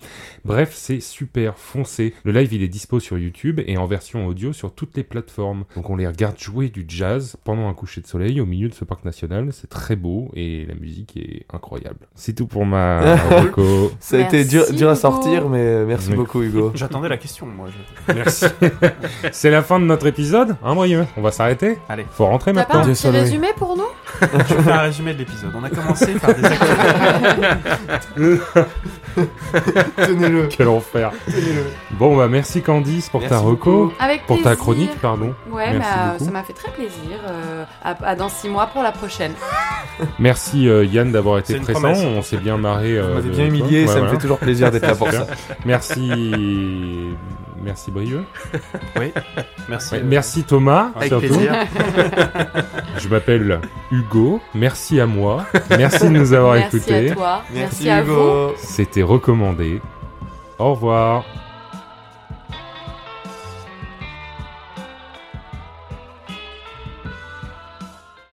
[0.45, 2.15] Bref, c'est super foncé.
[2.25, 5.65] Le live il est dispo sur YouTube et en version audio sur toutes les plateformes.
[5.77, 8.75] Donc on les regarde jouer du jazz pendant un coucher de soleil au milieu de
[8.75, 12.09] ce parc national, c'est très beau et la musique est incroyable.
[12.15, 13.17] C'est tout pour ma.
[14.01, 16.17] Ça a été dur, Merci, dur à sortir, mais merci Oui.
[16.17, 16.73] beaucoup, Hugo.
[16.75, 17.69] J'attendais la question, moi.
[18.09, 18.47] je- Merci.
[19.33, 22.07] c'est la fin de notre épisode, hein Brieux On va s'arrêter Allez.
[22.11, 22.93] Faut rentrer T'as pas un maintenant.
[22.95, 23.85] petit résumé pour nous?
[24.21, 25.51] Je vais faire un résumé de l'épisode.
[25.59, 26.43] On a commencé par des.
[29.97, 30.47] Tenez-le.
[30.49, 31.11] Quel enfer.
[31.93, 33.93] Bon bah merci Candice pour ta reco.
[33.99, 35.35] Avec Pour ta chronique, pardon.
[35.51, 36.25] Ouais, Merci bah, beaucoup.
[36.25, 37.19] ça m'a fait très plaisir.
[37.29, 39.33] euh, à, à dans six mois pour la prochaine.
[40.19, 41.81] Merci euh, Yann d'avoir été présent.
[41.81, 42.03] promesse.
[42.05, 42.97] On s'est bien marré.
[42.99, 45.27] Euh, m'avez de- bien humilié, Ouais, ça me fait toujours plaisir d'être là pour ça.
[45.65, 47.15] Merci.
[47.63, 48.25] Merci Brieux.
[48.97, 49.13] Oui.
[49.69, 49.95] Merci.
[49.95, 50.91] Ouais, merci Thomas.
[50.95, 51.27] Avec surtout.
[51.27, 51.53] plaisir.
[52.99, 54.41] Je m'appelle Hugo.
[54.55, 55.45] Merci à moi.
[55.71, 57.11] Merci de nous avoir Merci écoutés.
[57.11, 57.43] à toi.
[57.53, 58.13] Merci, Merci à vous.
[58.13, 58.55] Hugo.
[58.59, 59.81] C'était recommandé.
[60.59, 61.25] Au revoir.